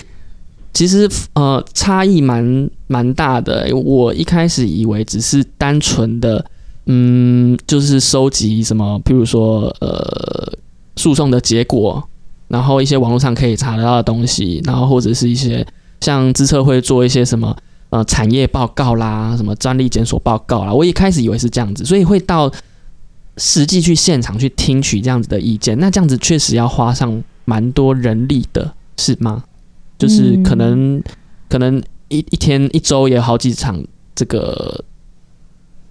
[0.74, 3.68] 其实呃差异蛮蛮大的。
[3.76, 6.46] 我一开始以为只是单纯的，
[6.86, 10.54] 嗯，就是收集什么，譬如说呃
[10.96, 12.04] 诉讼的结果，
[12.48, 15.66] 然后一些网络上可以查得到的东西，然后或者是一些
[16.02, 17.56] 像资策会做一些什么。
[17.90, 22.52] 呃，产业报告啦，什么专利检索报告啦，我一开始以为是这样子，所以会到
[23.38, 25.78] 实际去现场去听取这样子的意见。
[25.80, 29.44] 那这样子确实要花上蛮多人力的，是吗？
[29.98, 31.02] 就是可能、
[31.50, 34.84] 可能一一天一周也有好几场这个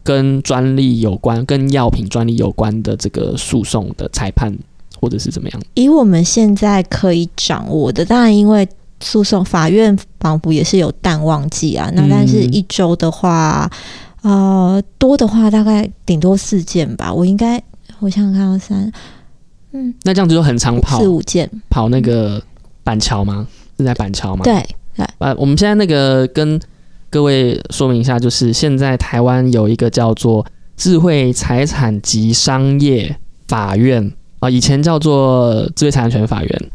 [0.05, 4.57] 跟专利有关、跟药品专利有关的这个诉讼的裁判，
[5.01, 5.61] 或者是怎么样？
[5.75, 8.69] 以我们现在可以掌握的，当然因为
[9.01, 13.69] 诉讼法院仿佛也是有淡旺季啊，那嗯但是一周的话，
[14.27, 17.15] 呃，多的话大概顶多四件吧。
[17.15, 17.62] 我应该
[18.01, 18.93] 我想想看到三，
[19.71, 22.43] 嗯，那这样子就很常跑四五件，跑那个
[22.83, 23.47] 板桥吗？
[23.79, 24.43] 是在板桥吗？
[24.43, 24.67] 对，
[25.19, 26.61] 呃，我们现在那个跟
[27.09, 30.45] 各位说明一下，就是现在台湾有一个叫做
[30.77, 36.71] 智慧财产及商业法院啊、以前叫做智慧财产权法院，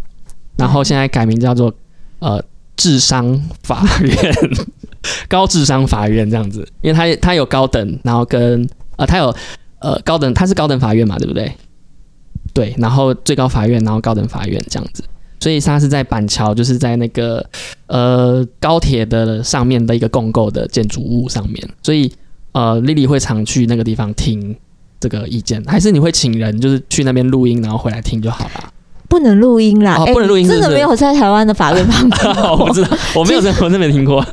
[0.56, 1.74] 然后现在改名叫做
[2.20, 2.42] 呃
[2.78, 4.36] 智商法院，
[5.28, 9.34] 高智商法院这样子，因为它它有高等，然后跟呃它有
[9.80, 11.52] 呃高等，它是高等法院嘛，对不对？
[12.54, 15.04] 对，然后最高法院，然后高等法院这样子。
[15.40, 17.44] 所以它是在板桥，就是在那个
[17.88, 22.12] 呃高铁的上面的一个共构的建筑物上面，所以
[22.52, 24.56] 呃丽丽会常去那个地方听
[25.00, 28.72] 这个意见，还是你会请人就是去那边录音，然后回来听就好了？
[29.12, 34.26] 不能录音啦，不能录音是是真的没有在台湾的法院帮 我不知道， 我没有在我真没听过。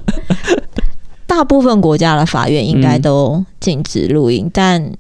[1.27, 4.93] 大部分国家的法院应该都禁止录音，但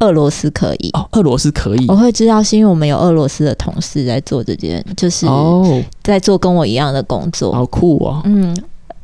[0.00, 0.90] 俄罗斯可以。
[0.92, 7.52] 哦，俄罗斯可以我会知道，是因为我们有俄罗斯的同事在做这件，就是哦，在做跟我一样的工作。
[7.52, 8.20] 好酷哦。
[8.26, 8.54] 嗯，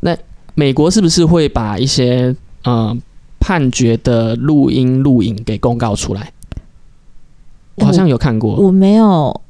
[0.00, 0.14] 那
[0.54, 2.94] 美国是不是会把一些呃
[3.40, 6.30] 判决的录音录影给公告出来？
[7.76, 8.56] 我好像有看过。
[8.56, 9.40] 我没有，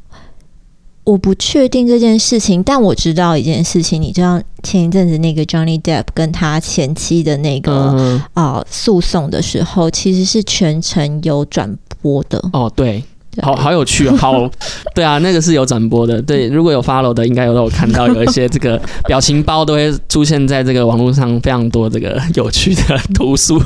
[1.07, 4.03] 我不确定这件事情，但我知道一件事情。
[4.03, 12.42] 你知道前一阵子那个 Johnny Depp 跟他前妻的那个嗯，啊、诉讼的时候，其实是全程有转播的。
[12.53, 13.05] 哦，对，
[13.40, 14.51] 好好有趣哦， 好，
[14.97, 22.83] 对啊，那个是有转播的，对，如果有 follow 的，应该有都有看到有一些这个 表情包都会出现在这个网络上，非常多这个有趣的
[23.14, 23.62] 图书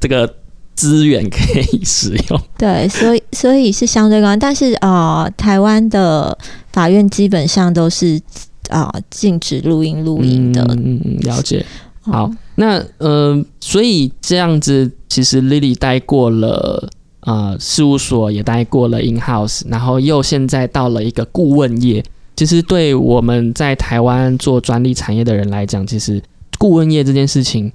[0.00, 0.26] 这个
[0.74, 2.40] 资源可以使用。
[2.56, 6.36] 对，所以所以是相对高，但是呃，台湾的
[6.78, 8.22] 法院基本上都是
[8.68, 10.62] 啊、呃禁止录音录音的。
[10.62, 11.66] 嗯嗯嗯，了解。
[12.02, 16.88] 好哦，那呃，所以这样子，其实 Lily 待过了
[17.22, 22.04] 呃事务所，也待过了 in house，然后又现在到了一个顾问业。
[22.36, 26.22] 其实对我们在台湾做专利产业的人来讲，其实
[26.60, 27.72] 顾问业这件事情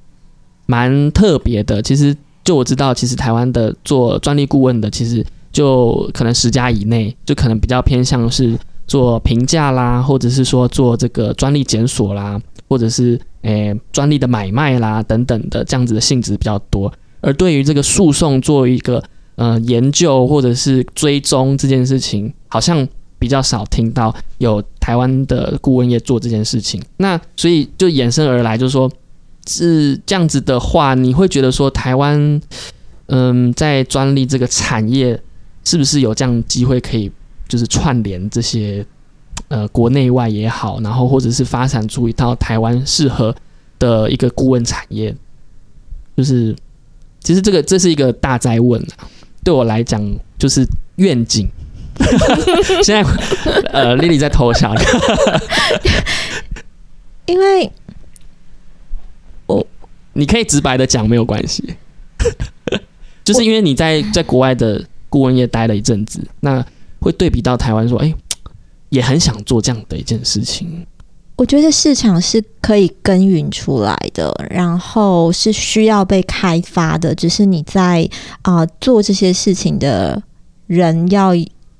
[0.65, 1.81] 蛮特别的。
[1.81, 8.57] 其实就我知道，其实台湾的做专利顾问的，其实就可能十家以内，就可能比较偏向是
[8.93, 16.93] 做评价啦，或者是说做这个专利检索啦，或者是诶专利的买卖啦等等的这样子的性质比较多。
[17.19, 19.03] 而对于这个诉讼做一个
[19.33, 26.79] 呃研究或者是追踪这件事情，好像比较少听到有台湾的顾问业做这件事情。
[26.97, 28.87] 那所以就衍生而来，就是说
[29.47, 32.39] 是这样子的话，你会觉得说台湾
[33.07, 35.19] 嗯在专利这个产业
[35.63, 37.11] 是不是有这样机会可以
[37.53, 38.83] 就是串联这些
[39.47, 43.35] 呃国内外也好，然后或者是发展出一套台湾适合
[43.77, 45.15] 的一个顾问产业，
[46.17, 46.55] 就是
[47.19, 49.05] 其实这个这是一个大灾问啊，
[49.43, 50.03] 对我来讲
[50.39, 51.47] 就是愿景。
[52.83, 53.03] 现在
[53.71, 54.73] 呃，丽丽在偷笑，
[57.27, 57.71] 因为
[59.45, 59.63] 我
[60.13, 61.75] 你可以直白的讲没有关系，
[63.23, 66.65] 就是因为你在在国外的顾问业待了一阵子，那
[67.03, 68.13] 会对比到台湾说，哎、
[68.87, 70.87] 也很想做这样的一件事情。
[71.35, 78.07] 我觉得市场是可以耕耘出来的，然后是需要被开发的，只是你在
[78.43, 80.21] 啊、做这些事情的
[80.67, 81.31] 人要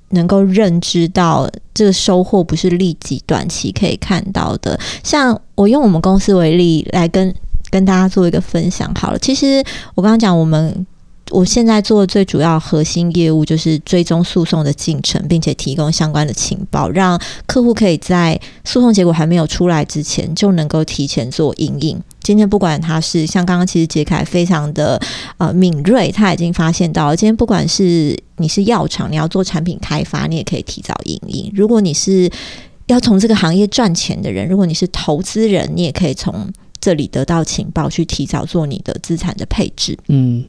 [0.10, 4.78] 能够认知到这个收获不是立即短期可以看到的。
[5.04, 7.34] 像我用我们公司为例来跟
[7.70, 9.20] 跟大家做一个分享好了。
[9.20, 9.64] 其实
[9.96, 10.86] 我刚刚讲我们。
[11.32, 22.00] 我现在做的最主要核心业务就是追踪诉讼的进程，并且提供相关的情报，让客户可以在诉讼结果还没有出来之前就能够提前做应应。
[22.22, 25.02] 今天不管他是像刚刚其实杰凯非常的
[25.38, 27.16] 呃敏锐，他已经发现到了。
[27.16, 31.52] 今天不管是你是药厂，你要做产品开发，你也可以提早应应。
[31.56, 32.30] 如果你是
[32.88, 36.48] 要从这个行业赚钱的人，如果你是投资人，你也可以从
[36.80, 39.98] 这里得到情报，去提早做你的资产的配置。
[40.08, 40.46] 嗯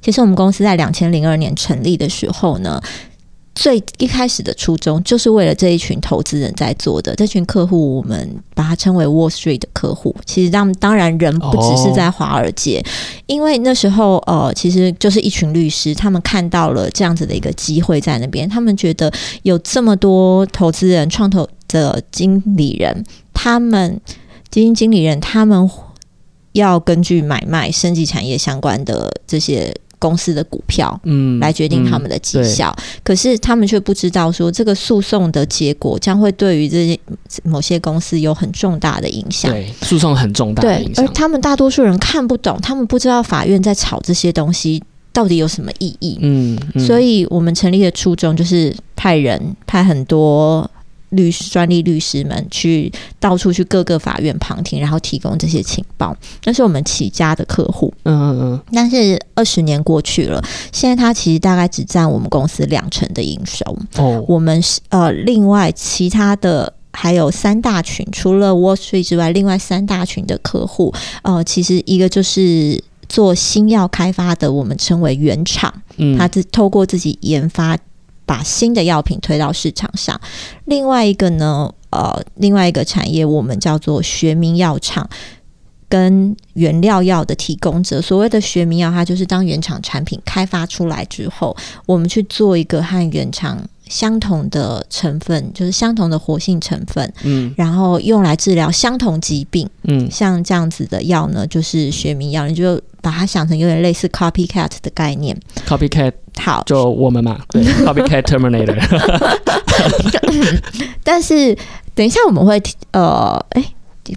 [0.00, 2.80] 其实我们公司在两千零二年成立的时候呢，
[3.54, 7.14] 最一开始的初衷就是为了这一群投资人在做的。
[7.14, 10.14] 这群客户，我们把它称为 Wall Street 的客户。
[10.24, 12.84] 其实当当然人不只是在华尔街，
[13.26, 19.10] 因为那时候呃，其实就是一群律师，他们看到了这样子的一个机会在那边，他们觉得
[19.42, 24.00] 有这么多投资人、创投的经理人，他们
[24.50, 25.68] 基金经理人，他们
[26.56, 30.98] 要根据买卖升级产业相关的这些公司的股票。
[31.04, 36.98] 嗯，来决定他们的绩效，可是他们却不知道说这个诉讼的结果将会对于这些
[37.44, 39.50] 某些公司有很重大的影响。
[39.50, 41.12] 对诉讼很重大的对影，响而。
[41.12, 46.18] 他们大多数人看不懂，他们不知道法院在吵这些东西到底有什么意义。
[46.20, 50.68] 嗯，嗯所以我们成立的初衷就是派人派很多
[51.10, 56.16] 律师、专利律师们去到处去各个法院旁听，然后提供这些情报。
[56.44, 60.42] 那是我们起家的客户，嗯嗯嗯但是二十年过去了，
[60.72, 63.64] 现在它其实大概只占我们公司两成的营收。
[63.96, 66.72] 嗯，哦，我们是呃，另外其他的。
[66.98, 77.76] 还有三大群，除了 Wall Street 之外，另外三大群的客户，呃，其实一个就是做新药开发的，我们称为原厂，嗯，他自透过自己研发，
[78.26, 80.20] 把新的药品推到市场上。
[80.66, 85.08] 另外一个呢，呃，另外一个产业我们叫做学名药厂。
[85.88, 93.56] 跟原料药的提供者，所谓的学名药，它就是当原厂产品开发出来之后，我们去做一个和原厂
[93.88, 99.68] 相同的成分，就是相同的活性成分，嗯然后用来治疗相同疾病。
[99.84, 105.36] 嗯像这样子的药呢，就是学名药，你就把它想成有点类似 copycat 的概念。
[105.66, 108.76] ，copycat 好，就我们嘛，对， copycat terminator，
[111.04, 111.56] 但是
[111.94, 113.64] 等一下我们会提呃，哎、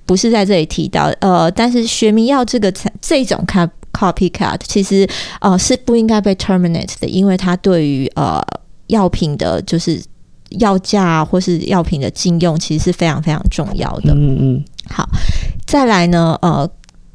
[0.05, 5.07] 不是在这里提到呃，但是学名药这个产这种 cop copycat 其实
[5.41, 8.41] 呃是不应该被 terminate 的，因为它对于呃
[8.89, 9.99] 药品的就是
[10.59, 14.13] 药价或是药品的禁用，其实是非常非常重要的。
[14.13, 15.07] 嗯嗯好
[15.65, 16.67] 再来呢，呃，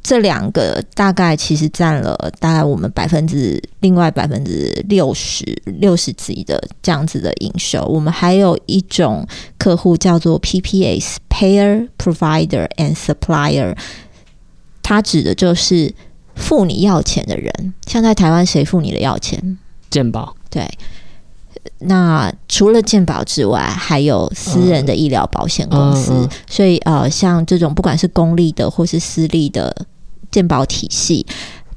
[0.02, 7.84] 这两个大概其实占了大概我们百分之另外百分之六十六十几的这样子的营收。
[7.86, 9.26] 我们还有一种
[9.58, 13.76] 客户叫做 PPS（Payer Provider and Supplier），
[14.82, 15.92] 它指的就是
[16.36, 17.74] 付你要钱的人。
[17.86, 19.58] 像在台湾，谁付你的要钱？
[19.90, 20.68] 健保对。
[21.80, 26.12] 那除了健保之外，还有私人的医疗保险公司。
[26.12, 29.74] 嗯嗯所以呃，像这种不管是公立的或是私立的
[30.30, 31.26] 健保体系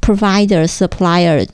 [0.01, 1.47] ，provider supplier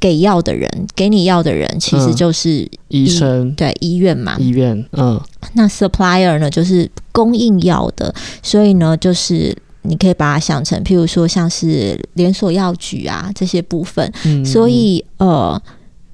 [0.00, 4.36] 给药的人，给你药的人，其实嗯就是医生、对医院嘛。
[4.38, 5.20] 医院，嗯
[5.54, 14.12] 那 supplier 呢，就是供应药的，所以呢，就是你可以把它想成，譬如说像是连锁药局啊这些部分。
[14.24, 15.60] 嗯，所以呃，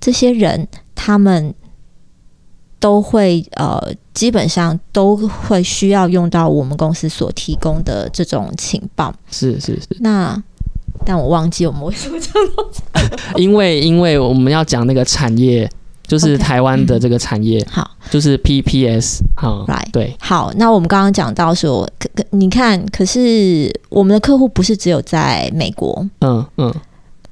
[0.00, 0.68] 这些人
[1.02, 1.54] 他们
[2.78, 3.80] 都会呃，
[4.12, 9.10] 基本上都会需要用到我们公司所提供的这种情报。
[9.30, 10.36] 是是是，那
[11.06, 13.10] 但我忘记我们为什么这样。
[13.36, 15.66] 因为因为我们要讲那个产业，
[16.06, 26.06] 就是台湾的这个产业，好就是 PPS 哈、Right 对，好，那我们刚刚讲到说，可可你看，可是我们的客户不是只有在美国。
[26.20, 26.74] 嗯嗯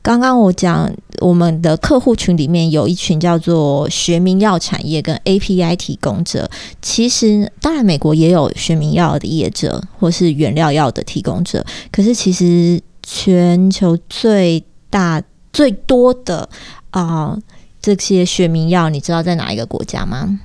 [0.08, 6.50] 刚刚我讲，我们的客户群里面有一群叫做学名药产业跟 API 提供者。
[6.80, 16.48] 其实，当然美国也有学名药的业者或是原料药的提供者，可是其实全球最大最多的
[16.88, 17.36] 啊、
[17.82, 20.40] 这些学名药，你知道在哪一个国家吗？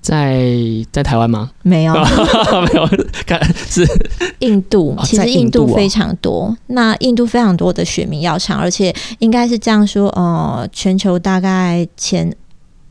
[0.00, 0.46] 在
[0.90, 1.50] 在台湾吗？
[1.62, 1.92] 没有，
[2.64, 2.88] 没有，
[3.26, 3.86] 看是。
[4.40, 12.32] 印度其实印印度非常多，那印度非常多的血明药厂，而且应该是这样说，呃，全球大概前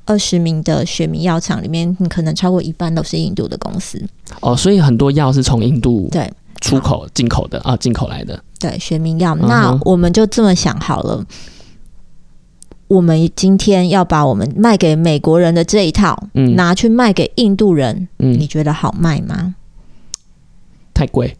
[0.05, 4.01] 二十名的血明药厂里面，你可能超过一半都是印度的公司。
[4.41, 6.29] 哦，所以很多药是从印度对。
[6.59, 11.23] 出口进口的啊，进口来的，对，血明药，那我们就这么想好了。
[12.87, 19.55] 我们今天要把我们卖给美国人的这一套，嗯拿去卖给印度人，嗯你，觉得好卖吗？
[20.93, 21.35] 太贵，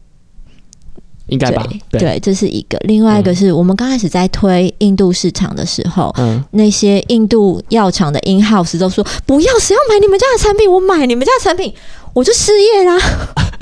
[1.28, 1.66] 应该吧？
[1.90, 2.78] 对，对，这是一个。
[2.80, 10.70] 另外一个是我们刚开始在推印度市场的时候，嗯，那些印度药厂的 in house 都说不要，谁要买你们家的产品？
[10.70, 11.74] 我买你们家的产品，
[12.14, 12.98] 我就失业啦。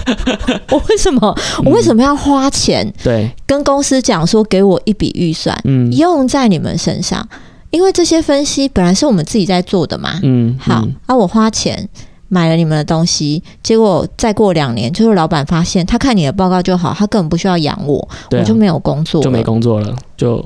[0.71, 1.37] 我为什么？
[1.63, 7.27] 我为什么要花钱对，跟公司讲说给我一笔预算嗯用在你们身上？
[7.75, 10.19] 因为这些分析本来是我们自己在做的嘛。
[10.23, 11.87] 嗯，好嗯，啊，我花钱
[12.29, 20.43] 买了你们的东西，结果再过两年，就是老板发现他看你的报告就好，他根本不需要养我，啊我就没有工作，就没工作了，就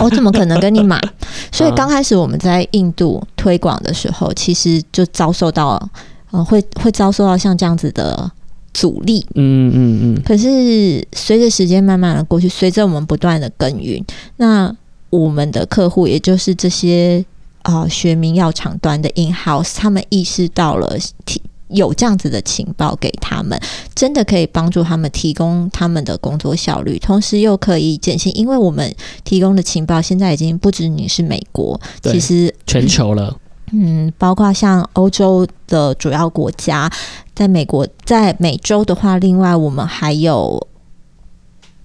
[0.00, 1.00] 我怎么可能跟你买？
[1.50, 5.90] 所以嗯刚开始我们在印度推广的时候，其实就遭受到，
[6.30, 8.30] 呃，会会遭受到像这样子的
[8.72, 9.26] 阻力。
[9.34, 14.02] 嗯嗯嗯，可是随着时间慢慢的过去，随着我们不断的耕耘，
[14.36, 14.74] 那
[15.10, 17.24] 我们的客户，也就是这些
[17.62, 23.60] 啊、呃学名药厂端的 in house，他们意识到了提有这样子的情报给他们，
[23.94, 33.36] 真的可以帮助他们提供他们的工作效率，同时又可以减轻，因为我们提供的情报现在已经不止你是美国，其实全球了，
[33.72, 36.90] 嗯，包括像欧洲的主要国家，
[37.34, 40.66] 在美国，在美洲的话，另外我们还有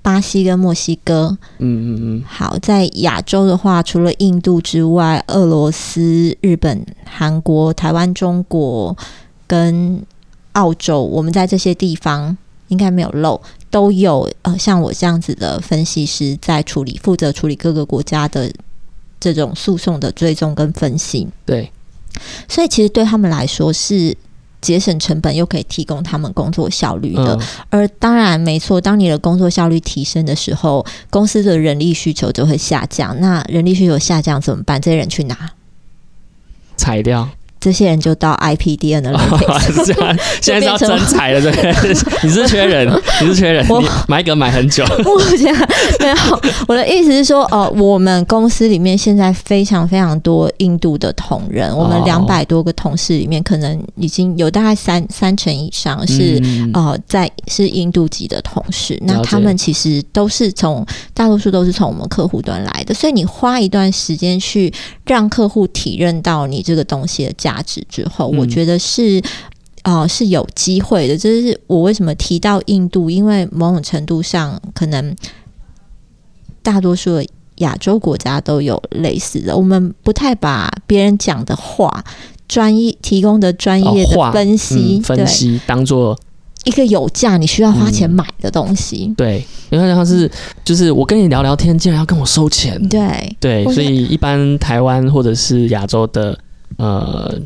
[0.04, 1.36] 巴西跟墨西哥。
[1.58, 8.96] 嗯嗯嗯，好，在亚洲的话，除了印度之外，俄罗斯、日本、韩国、台湾、中国
[9.48, 10.04] 跟
[10.52, 12.38] 澳洲，我们在这些地方
[12.68, 13.42] 应该没有漏，
[13.72, 18.52] 都有呃像我这样子的分析师在处理，负责处理各个国家的
[19.20, 21.28] 这种诉讼的追踪跟分析。
[21.46, 21.72] 对，
[22.48, 24.16] 所以其实对他们来说是
[24.64, 27.36] 节省成本，又可以提供他们工作效率的。
[27.36, 33.20] 嗯，而当然，没错，当你的工作效率提升的时候，公司的人力需求就会下降。
[33.20, 34.82] 那人力需求下降怎么办？
[34.82, 35.52] 这些人去哪？
[36.76, 37.30] 裁掉，
[37.64, 39.60] 这些人就到 IPD Analytics。
[39.74, 41.74] 是这样，现在是要变成真裁了，对不对？
[42.24, 45.54] 你是缺人，你是缺人，我你买梗买很久， 目前
[46.00, 64.74] 没有，我的意思是说，呃，我们公司里面现在非常非常多印度的同仁，我们哦两百多个同事里面，可能已经有大概三三成以上是、嗯呃，在是印度籍的同事，那他们其实都是从大多数都是从我们客户端来的，所以你花一段时间去
[65.06, 69.22] 让客户体认到你这个东西的价值之后，嗯我觉得是。
[69.86, 71.18] 哦，是有机会的。
[71.18, 75.14] 这是我为什么提到印度，因为某种程度上，可能
[76.62, 77.26] 大多数的
[77.56, 79.54] 亚洲国家都有类似的。
[79.54, 82.02] 我们不太把别人讲的话、
[82.48, 86.18] 专业提供的专业的分析、嗯分析当做
[86.64, 89.14] 一个有价你需要花钱买的东西。
[89.18, 90.32] 对，因为像是
[90.64, 92.82] 就是我跟你聊聊天，竟然要跟我收钱。
[92.88, 96.40] 对对，所以一般台湾或者是亚洲的
[96.78, 97.40] 呃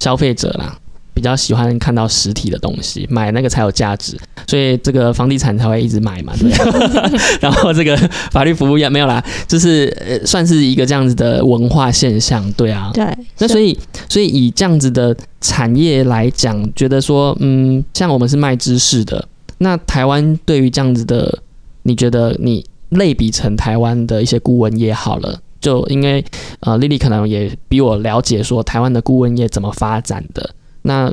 [0.00, 0.76] 消费者啦，
[1.12, 6.50] 比较喜欢看到实体的东西，买那个才有价值，所以这个房地产才会一直买嘛， 对。
[7.40, 7.96] 然后这个
[8.30, 12.90] 法律服务也没有啦，就是呃算是一个这样子的文化现象，对啊。
[12.92, 13.06] 对，
[13.38, 19.26] 那所以，所以以这样子的产业来讲，觉得说，嗯，像我们是卖知识的，
[19.58, 21.40] 那台湾对于这样子的，
[21.82, 26.22] 你觉得你类比成台湾的一些顾问也好了，就因为
[26.60, 30.50] 呃，丽丽可能也比我了解说台湾的顾问业怎么发展的，
[30.82, 31.10] 那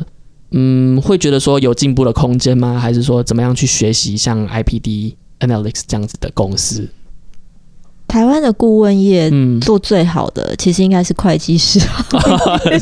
[0.52, 2.78] 嗯，会觉得说有进步的空间吗？
[2.78, 6.90] 还是说怎么样去学习像 IPD Analytics 这样子的公司？
[8.08, 11.80] 台湾的顾问业嗯，做最好的，其实应该是会计师。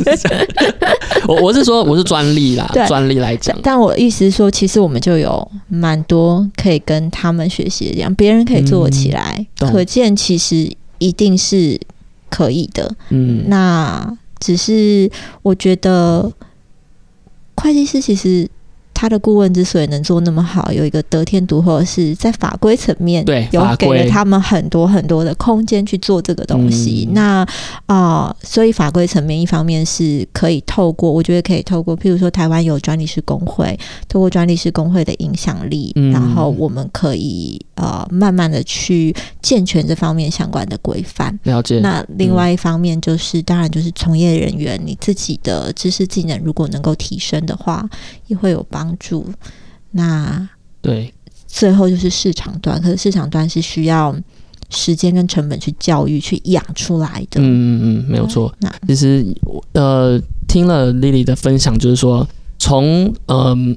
[1.29, 10.67] 我我是说我是专利啦对，专利来讲，但我意思是说，其实我们就有蛮多可以跟他们学习的这样，别人可以做起来，嗯可见其实
[10.99, 11.79] 一定是
[12.29, 12.95] 可以的。
[13.09, 15.09] 嗯，那只是
[15.41, 16.31] 我觉得
[17.55, 18.47] 会计师其实
[18.93, 27.05] 他的顾问之所以能做那么好，有一个得天独厚的是在法规层面，对有给了他们很多很多的空间去做这个东西。
[27.09, 27.47] 嗯那
[27.85, 33.77] 啊、所以法规层面一方面是可以透过，我觉得可以透过，譬如说台湾有专利师工会，
[34.09, 41.37] 透过专利师工会的影响力，嗯然后我们可以呃慢慢的去健全这方面相关的规范。
[41.43, 41.79] 了解。
[41.79, 47.89] 那另外一方面就是，当然就是从业人员你自己的知识技能如果能够提升的话，
[48.27, 49.25] 也会有帮助。
[49.91, 50.47] 那
[50.81, 51.13] 对，
[51.47, 54.15] 最后就是市场端，可是市场端是需要
[54.69, 57.39] 时间跟成本去教育、去养出来的。
[57.39, 58.53] 嗯嗯嗯，没有错。
[58.59, 59.25] 那其实
[59.71, 62.27] 呃，听了 Lily 的分享，就是说
[62.59, 63.75] 从嗯、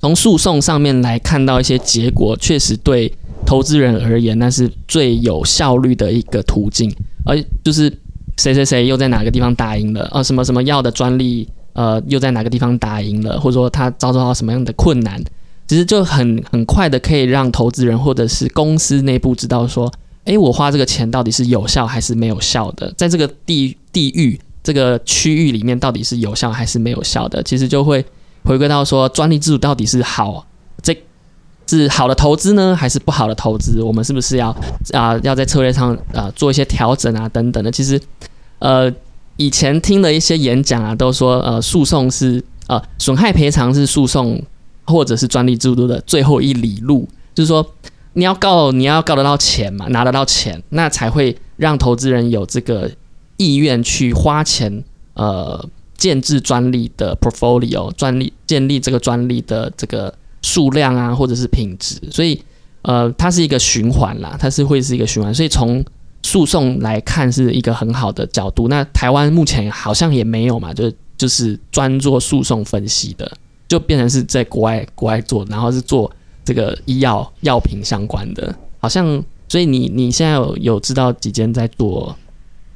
[0.00, 3.12] 从诉讼上面来看到一些结果，确实对
[3.44, 6.94] 投资人而言，那是最有效率的一个途径。
[7.24, 7.92] 而就是
[8.36, 15.22] 谁谁谁又在哪个地方打赢了，呃，什么什么药的专利，呃，又在哪个地方打赢了，或者说他遭受到什么样的困难，
[15.66, 19.92] 其实就很很快的可以让投资人或者是公司内部知道说，
[20.24, 28.04] 诶，我花这个钱到底是有效还是没有效的，在这个地地域这个区域里面到底是有效还是没有效的，其实就会
[28.48, 30.46] 回归到说专利制度到底是好，
[30.82, 30.96] 这
[31.66, 33.82] 是好的投资呢，还是不好的投资？
[33.82, 34.48] 我们是不是要
[34.94, 37.70] 啊、要在策略上啊、做一些调整啊等等的？
[37.70, 38.00] 其实
[38.58, 38.90] 呃
[39.36, 44.42] 以前听的一些演讲啊，都说呃诉讼是呃损害赔偿是诉讼
[44.86, 47.74] 或者是专利制度的最后一里路，就是说
[48.14, 52.90] 你要告你要告得到钱嘛，拿得到钱，那才会让投资人有这个
[53.36, 54.82] 意愿去花钱
[55.12, 55.62] 呃
[55.98, 62.40] 建制专利的 portfolio，专利建立这个专利的这个数量啊，或者是品质，所以
[62.80, 65.84] 呃它是一个循环啦，它是会是一个循环，所以从
[66.22, 68.68] 诉讼来看是一个很好的角度。
[68.68, 73.30] 那台湾目前好像也没有嘛，就就是专做诉讼分析的，
[73.68, 76.10] 就变成是在国外国外做，然后是做
[76.44, 79.22] 这个医药药品相关的，好像。
[79.50, 82.14] 所以你你现在有有知道几间在做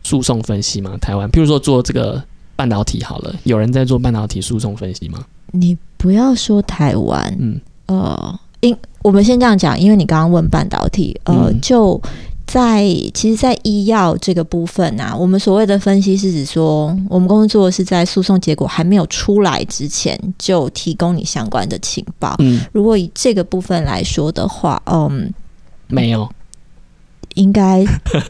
[0.02, 0.96] 诉讼分析吗？
[0.96, 2.24] 台湾，譬如说做这个
[2.62, 5.18] 半导体好了，有人在做半导体诉讼分析吗？
[5.50, 12.00] 你不要说台湾，嗯呃，因我们先这样讲，因为你刚刚问半导体，呃，嗯就
[12.46, 22.36] 在其实，在医药这个部分啊，我们所谓的分析是指说，我们工作是在诉讼结果还没有出来之前就提供你相关的情报。
[22.38, 25.28] 嗯，如果以这个部分来说的话，嗯，
[25.88, 26.30] 没有，
[27.34, 27.84] 应该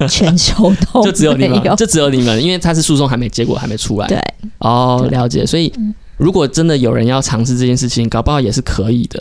[0.08, 4.06] 全球都 就只有你们，就只有你们，因为它是诉讼还没结果还没出来。
[4.08, 4.18] 对，
[4.58, 5.44] 哦，了解。
[5.46, 5.94] 所以嗯。
[6.18, 9.20] 如果真的有人要尝试这件事情，搞不好也是可以的，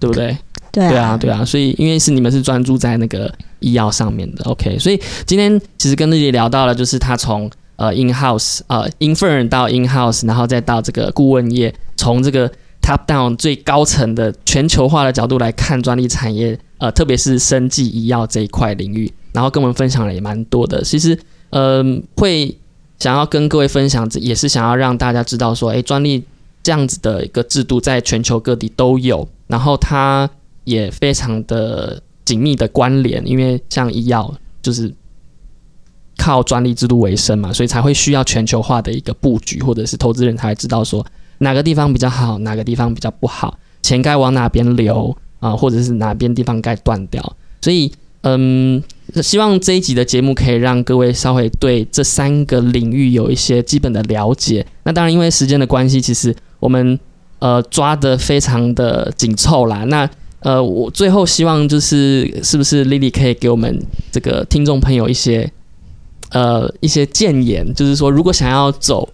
[0.00, 0.34] 对不对？
[0.70, 12.48] 对对啊，对啊，所以因为是你们是专注在那个医药上面的，OK，所以今天其实跟丽丽聊到了，就是他从呃 in house 呃 infern 到 in house，然后再到这个顾问业，从这个
[12.80, 20.82] top down 最高层的全球化的角度来看专利产业，呃，特别是生技医药这一块领域，然后跟我们分享了也蛮多的。
[20.82, 21.16] 其实，
[21.50, 22.52] 嗯、会
[22.98, 26.24] 想要跟各位分享，也是想要让大家知道说，诶，专利
[26.60, 30.28] 这样子的一个制度在全球各地都有，然后它
[30.64, 34.92] 也非常的紧密的关联，因为像医药就是
[36.18, 41.06] 靠专利制度为生嘛，所以才会需要全球化的一个布局，或者是投资人才知道说
[41.38, 47.20] 哪个地方比较好，哪个地方比较不好，钱该往哪边流啊、或者是哪边地方该断掉。
[47.60, 47.90] 所以，
[48.22, 48.80] 嗯，
[49.20, 54.64] 希望这一集的节目可以让各位稍微对这三个领域有一些基本的了解。
[54.84, 56.96] 那当然，因为时间的关系，其实我们
[57.40, 59.82] 呃抓的非常的紧凑啦。
[59.84, 60.08] 那
[60.40, 65.50] 呃，我最后希望就是是不是 Lily 可以给我们这个听众朋友一些
[66.30, 69.08] 呃一些建言，就是说如果想要走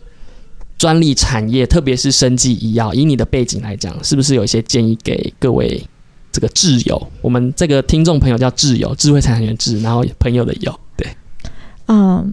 [0.77, 5.83] 专利产业，特别是生技医药，以你的背景来讲，是不是有一些建议给各位
[6.39, 7.09] 这个挚友？
[7.21, 11.05] 我们这个听众朋友叫挚友，智慧财产权智，然后朋友的友，对，
[11.89, 12.33] 嗯，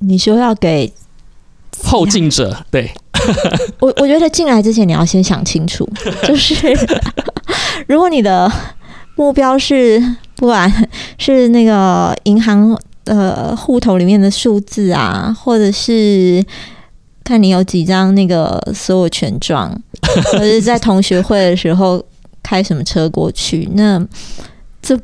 [0.00, 0.92] 你说要给
[1.84, 2.90] 后进者，对，
[3.78, 5.88] 我我觉得进来之前你要先想清楚，
[6.26, 6.56] 就是
[7.86, 8.50] 如果你的
[9.14, 10.02] 目标是
[10.34, 16.44] 不管是那个银行呃户头里面的数字啊，或者是
[17.22, 19.70] 看你有几张那个所有权状，
[20.32, 22.04] 或者是在同学会的时候
[22.44, 23.98] 开什么车过去，那
[24.80, 24.96] 这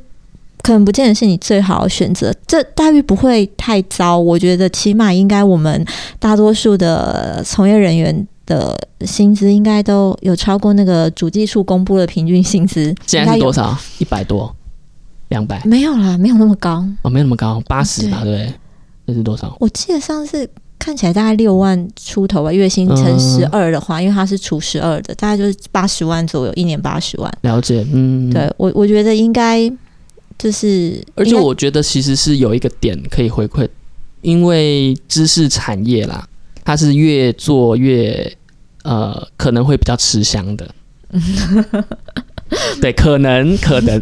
[0.62, 2.32] 可能不见得是你最好的选择。
[2.46, 5.84] 这待遇不会太糟，我觉得起码应该我们
[6.18, 12.94] 大多数的从业人员的薪资应该都有超过那个主计处公布的平均薪资。
[13.06, 13.76] 现在是多少？
[13.98, 14.54] 一百多，
[15.28, 15.62] 两百？
[15.64, 18.54] 没有啦，没有那么高哦，没有那么高，八十吧，对不对？
[19.06, 19.56] 这是多少？
[19.58, 20.48] 我记得上次
[20.80, 27.32] 看起来大概六万出头吧，月薪乘十二的话，因为它是除十二的，大概就是八十万左右，一年八十万。
[27.42, 29.70] 了解，嗯，对我我觉得应该
[30.38, 33.68] 就是，而且我觉得其实是有一个点可以回馈，
[34.22, 36.26] 因为知识产业啦，
[36.64, 38.36] 它是越做越
[38.82, 40.74] 呃可能会比较吃香的。
[42.80, 44.00] 对，可能可能，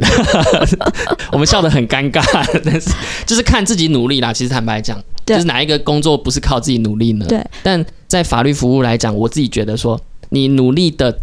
[1.33, 2.23] 我们笑得很尴尬，
[2.65, 2.91] 但是
[3.27, 4.33] 就是看自己努力啦。
[4.33, 7.27] 其实坦白讲，对就是哪一个工作不是靠自己努力呢？
[7.29, 7.45] 对。
[7.63, 10.01] 但在法律服务来讲，我自己觉得说，
[10.31, 11.19] 你努力的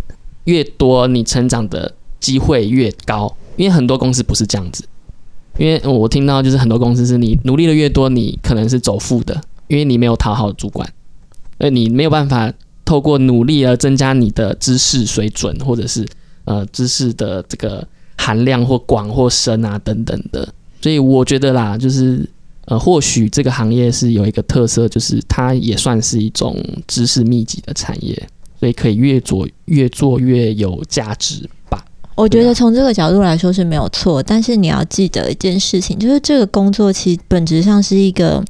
[0.46, 3.36] 越多，你成长的机会越高。
[3.58, 4.84] 因为很多公司不是这样子，
[5.58, 10.86] 因为我听到就是很多公司是你努力的越多，你可能是走负的，因为你没有讨好主管，
[11.60, 12.52] 呃，你没有办法
[12.84, 16.06] 透过努力而增加你的知识水准，或者是
[16.44, 17.88] 呃知识的这个
[18.18, 20.46] 含量或广或深啊等等的。
[20.82, 22.30] 所以我觉得啦，就是
[22.66, 26.58] 呃，或许这个行业是有一个特色，就是它也算是一种
[26.88, 28.20] 知识密集的产业，
[28.60, 31.86] 所以可以越做越做越有价值吧。
[32.16, 38.44] 我觉得从这个角度来说是没有错，但是你要记得一件事情，就是这个工作其实本质上是一个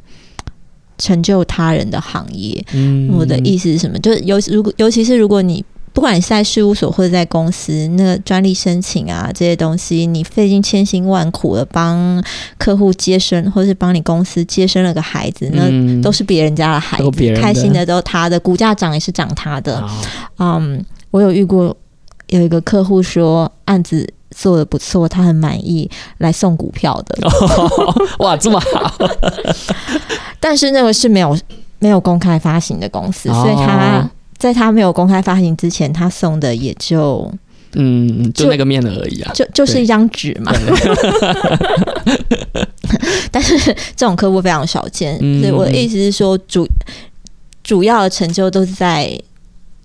[0.97, 2.63] 成就他人的行业。
[2.71, 3.99] 嗯我的意思是什么？
[3.99, 12.21] 就是尤如果尤其是如果你不管你是在事务所或者在公司，那个专利申请啊这些东西，你费尽千辛万苦的帮
[12.57, 16.01] 客户接生，或是帮你公司接生了个孩子，那嗯。
[16.01, 19.81] 都是别人家的孩子，开心的都他的，股价涨也是涨他的。
[20.37, 21.75] 嗯，我有遇过
[22.27, 27.17] 有一个客户说案子做的不错，他很满意，来送股票的，
[28.19, 28.93] 哇，这么好，
[30.39, 31.35] 但是那个是没有
[31.79, 37.31] 没有公开发行的公司，所以他哦在他没有公开发行之前，他送的也就
[37.73, 39.31] 嗯，就就那个面而已啊。
[39.33, 40.53] 就就是一张纸嘛。
[43.31, 43.57] 但是
[43.95, 46.67] 这种客户非常少见，嗯所以我的意思是说，主
[47.63, 49.19] 主要的成就都是在。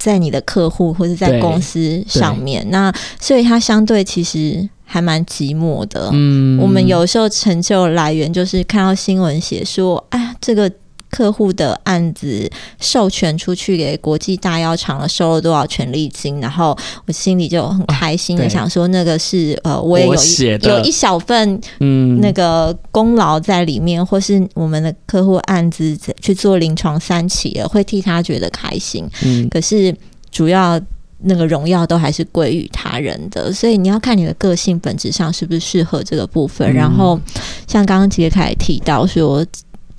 [0.02, 2.90] 在你的客户或者在公司上面，那
[3.20, 6.08] 所以它相对其实还蛮寂寞的。
[6.14, 10.72] 嗯我们有时候成就来源就是看到新闻写说，哎呀，这个
[11.10, 12.48] 客户的案子
[12.80, 29.04] 授权出去给国际大药厂了，收了多少权利金，然后我心里就很开心的 对想说，那个是呃，我也有我一有一小份嗯那个功劳在里面，或是我们的客户案子去做临床三期了，会替他觉得开心。
[29.24, 29.94] 嗯可是
[30.30, 30.80] 主要
[31.22, 36.70] 那个荣耀都还是归于他人的，所以你要看你的个性本质上是不是适合这个部分。
[36.70, 37.20] 嗯然后
[37.66, 39.44] 像刚刚杰凯提到说。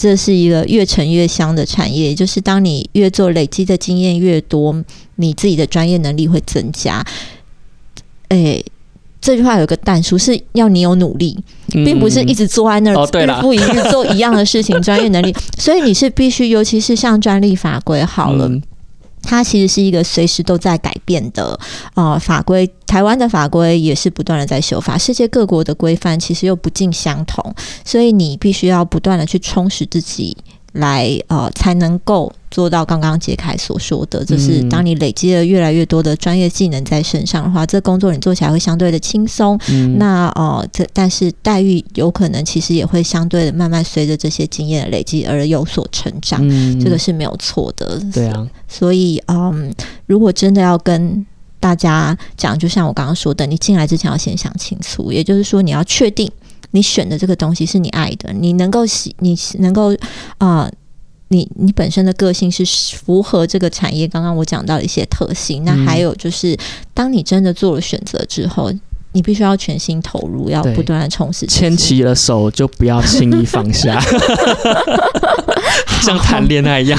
[0.01, 4.83] 这是一个越沉越香的产业，就是当你越做累积的经验越多，
[5.17, 7.05] 你自己的专业能力会增加。
[8.29, 8.65] 诶，
[9.21, 11.37] 这句话有个淡书是要你有努力，
[11.67, 15.31] 并不是一直坐在那儿哦对啦日复一日做一样的事情，专业能力。
[15.59, 18.59] 所以你是必须，尤其是像专利法规好了，嗯
[19.21, 21.59] 它其实是一个随时都在改变的
[21.93, 27.53] 呃法规，台湾的法规也是不断的在修法，世界各国的规范其实又不尽相同，
[27.85, 30.35] 所以你必须要不断的去充实自己。
[30.73, 39.59] 来，呃，才能够做到刚刚杰凯所说的，就是嗯当你累积了越来越多的专业技能在身上的话，这工作你做起来会相对的轻松。
[39.69, 47.99] 嗯那呃，这但是待遇有可能其实也会相对的慢慢随着这些经验的累积而有所成长，嗯这个是没有错的。
[48.13, 49.73] 对啊，所以，嗯，
[50.05, 51.25] 如果真的要跟
[51.59, 56.31] 大家讲，就像我刚刚说的，你进来之前要先想清楚，也就是说，你要确定
[56.71, 59.93] 你选的这个东西是你爱的，你能够喜，你能够
[60.37, 60.71] 啊、呃
[61.29, 62.65] 你你本身的个性是
[62.97, 65.63] 符合这个产业刚刚我讲到的一些特性。
[65.63, 66.57] 那还有就是，
[66.93, 68.71] 当你真的做了选择之后。
[69.13, 71.45] 你必须要全心投入，要不断的充实。
[71.45, 73.99] 牵起了手就不要轻易放下，
[76.01, 76.97] 像谈恋爱一样。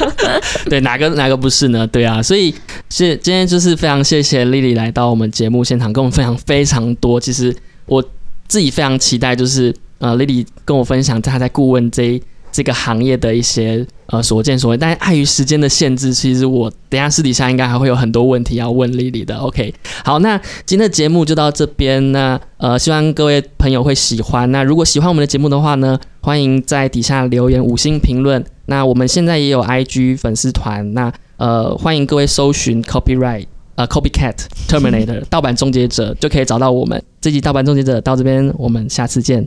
[0.70, 1.86] 对，哪个哪个不是呢？
[1.86, 2.54] 对啊，所以
[2.88, 7.20] 是今天就是非常谢谢丽丽来到我们节目现场，跟我们分享非常多。
[7.20, 8.02] 其实我
[8.48, 12.20] 自己非常期待，就是呃，丽丽跟我分享她在顾问这。
[12.54, 19.36] 这个行业的一些呃所见所闻，但碍于时间的限制，其实我等下私底下应该还会有很多问题要问丽丽的。
[19.38, 19.74] OK，
[20.04, 22.12] 好，那今天的节目就到这边。
[22.12, 24.48] 那呃，希望各位朋友会喜欢。
[24.52, 28.44] 那如果喜欢我们的节目的话呢，欢迎在底下留言五星评论。
[28.66, 33.46] 那我们现在也有 IG 粉丝团，那呃，欢迎各位搜寻 Copyright
[33.76, 34.34] 呃 Copycat
[34.68, 37.02] Terminator 盗版终结者，就可以找到我们。
[37.20, 39.46] 这集盗版终结者到这边，我们下次见。